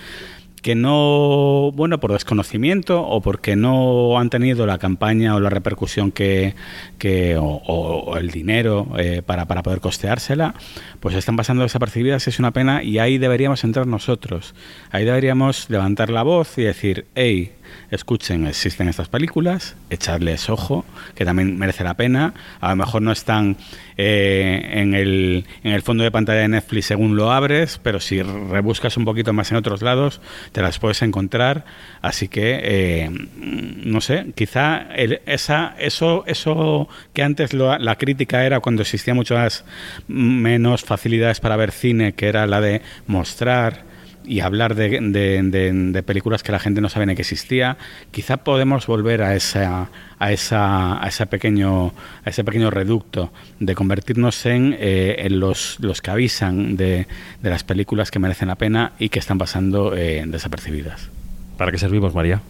[0.62, 6.11] que no, bueno, por desconocimiento o porque no han tenido la campaña o la repercusión
[6.12, 6.54] que,
[6.98, 10.54] que o, o- el dinero eh, para, para poder costeársela,
[11.00, 14.54] pues están pasando desapercibidas, es una pena y ahí deberíamos entrar nosotros.
[14.90, 17.52] Ahí deberíamos levantar la voz y decir, hey,
[17.90, 22.34] escuchen, existen estas películas, echarles ojo, que también merece la pena.
[22.60, 23.56] A lo mejor no están
[23.96, 28.22] eh, en, el, en el fondo de pantalla de Netflix según lo abres, pero si
[28.22, 30.20] rebuscas un poquito más en otros lados,
[30.52, 31.64] te las puedes encontrar.
[32.02, 34.86] Así que, eh, no sé, quizá
[35.26, 39.64] esa, eso, eso que antes lo- la crítica era cuando existía muchas
[40.06, 43.88] menos facilidades para ver cine, que era la de mostrar
[44.29, 47.76] y hablar de, de- de- de películas que la gente no sabe ni que existía,
[48.11, 49.89] quizá podemos volver a esa
[50.20, 51.93] a esa a ese pequeño
[52.24, 57.07] a ese pequeño reducto de convertirnos en, eh, en los, los que avisan de,
[57.43, 61.09] de las películas que merecen la pena y que están pasando eh, desapercibidas.
[61.57, 62.41] ¿Para qué servimos, María?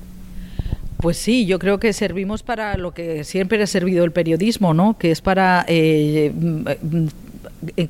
[0.98, 4.98] Pues sí, yo creo que servimos para lo que siempre ha servido el periodismo, ¿no?
[4.98, 6.32] Que es para eh,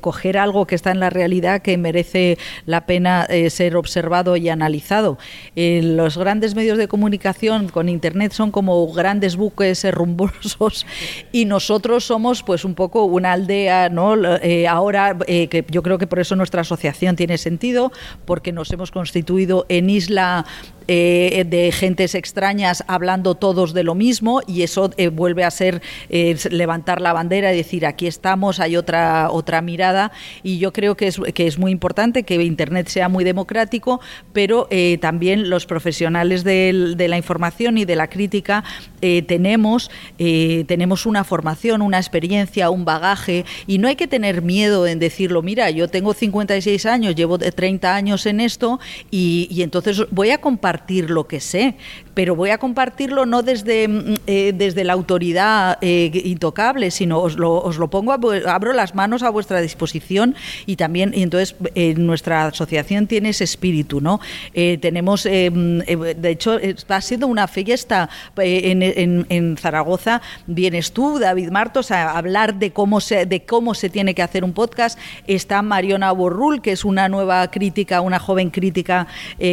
[0.01, 4.49] coger algo que está en la realidad que merece la pena eh, ser observado y
[4.49, 5.17] analizado.
[5.55, 10.85] Los grandes medios de comunicación con Internet son como grandes buques eh, rumbosos
[11.31, 14.15] y nosotros somos pues un poco una aldea, ¿no?
[14.37, 17.91] Eh, ahora que yo creo que por eso nuestra asociación tiene sentido
[18.25, 20.45] porque nos hemos constituido en isla
[20.91, 25.83] eh, de gentes extrañas hablando todos de lo mismo y eso eh, vuelve a ser
[26.09, 30.11] eh, levantar la bandera y decir aquí estamos, hay otra otra mirada
[30.41, 33.99] y yo creo que es, que es muy importante que Internet sea muy democrático,
[34.33, 38.63] pero eh, también los profesionales del- de la información y de la crítica
[39.01, 44.41] eh, tenemos, eh, tenemos una formación, una experiencia, un bagaje y no hay que tener
[44.41, 48.79] miedo en decirlo, mira, yo tengo 56 años, llevo de 30 años en esto
[49.11, 51.75] y, y entonces voy a compartir lo que sé,
[52.13, 57.37] pero voy a compartirlo no desde, mm, eh, desde la autoridad eh, intocable, sino os
[57.37, 58.19] lo, os lo pongo, a
[58.53, 63.43] abro las manos a vuestra disposición y también, y entonces eh, nuestra asociación tiene ese
[63.43, 64.19] espíritu, ¿no?
[64.53, 71.19] Eh, tenemos, mm, de hecho, está siendo una fiesta en, en- en Zaragoza, vienes tú,
[71.19, 74.97] David Martos, a hablar de cómo se, de cómo se tiene que hacer un podcast.
[75.27, 79.07] Está Mariona Borrul, que es una nueva crítica, una joven crítica,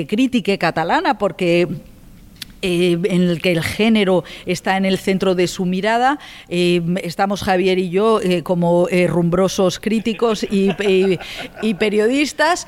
[0.08, 1.68] crítica catalana, porque
[2.62, 6.18] eh, en el que el género está en el centro de su mirada.
[6.48, 10.72] Eh, estamos Javier y yo eh, como rumbrosos críticos y,
[11.74, 12.66] periodistas.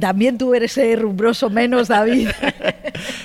[0.00, 2.28] También tú eres rumbroso menos, David.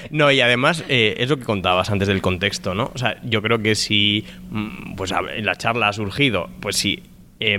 [0.09, 2.91] No, y además es lo que contabas antes del contexto, ¿no?
[2.95, 7.03] O sea, yo creo que si mm, pues en la charla ha surgido, pues si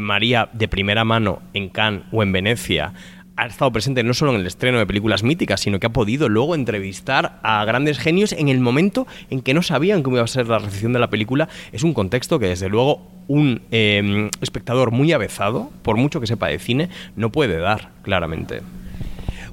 [0.01, 2.93] María de primera mano en Cannes o en Venecia
[3.41, 6.29] ha estado presente no solo en el estreno de películas míticas, sino que ha podido
[6.29, 10.29] luego entrevistar a grandes genios en el momento en que no sabían cómo iba a
[10.29, 14.91] ser la recepción de la película, es un contexto que desde luego un eh, espectador
[14.91, 18.61] muy avezado, por mucho que sepa de cine, no puede dar, claramente.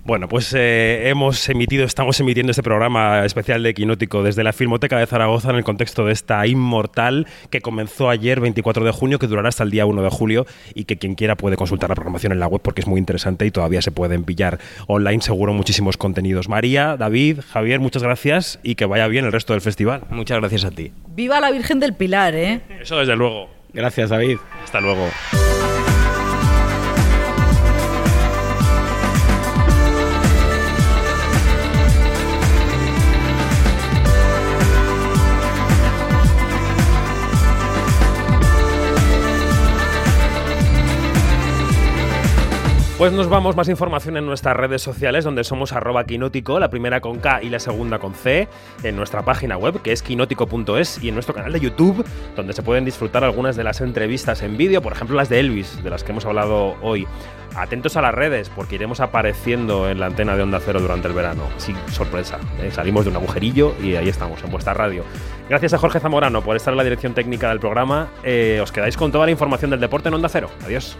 [0.07, 4.97] Bueno, pues eh, hemos emitido, estamos emitiendo este programa especial de Quinótico desde la Filmoteca
[4.97, 9.27] de Zaragoza en el contexto de esta Inmortal que comenzó ayer 24 de junio, que
[9.27, 12.31] durará hasta el día 1 de julio y que quien quiera puede consultar la programación
[12.31, 15.97] en la web porque es muy interesante y todavía se pueden pillar online seguro muchísimos
[15.97, 16.47] contenidos.
[16.47, 20.03] María, David, Javier, muchas gracias y que vaya bien el resto del festival.
[20.09, 20.93] Muchas gracias a ti.
[21.09, 22.61] Viva la Virgen del Pilar, ¿eh?
[22.79, 23.49] Eso desde luego.
[23.73, 24.37] Gracias, David.
[24.63, 25.09] Hasta luego.
[42.97, 46.99] Pues nos vamos, más información en nuestras redes sociales, donde somos arroba quinótico, la primera
[46.99, 48.47] con K y la segunda con C,
[48.81, 52.03] en nuestra página web, que es quinótico.es, y en nuestro canal de YouTube,
[52.35, 55.83] donde se pueden disfrutar algunas de las entrevistas en vídeo, por ejemplo las de Elvis,
[55.83, 57.07] de las que hemos hablado hoy.
[57.55, 61.13] Atentos a las redes, porque iremos apareciendo en la antena de Onda Cero durante el
[61.13, 61.43] verano.
[61.57, 62.39] Sí, sorpresa.
[62.59, 62.71] ¿eh?
[62.71, 65.03] Salimos de un agujerillo y ahí estamos, en vuestra radio.
[65.47, 68.07] Gracias a Jorge Zamorano por estar en la dirección técnica del programa.
[68.23, 70.49] Eh, os quedáis con toda la información del deporte en Onda Cero.
[70.65, 70.97] Adiós.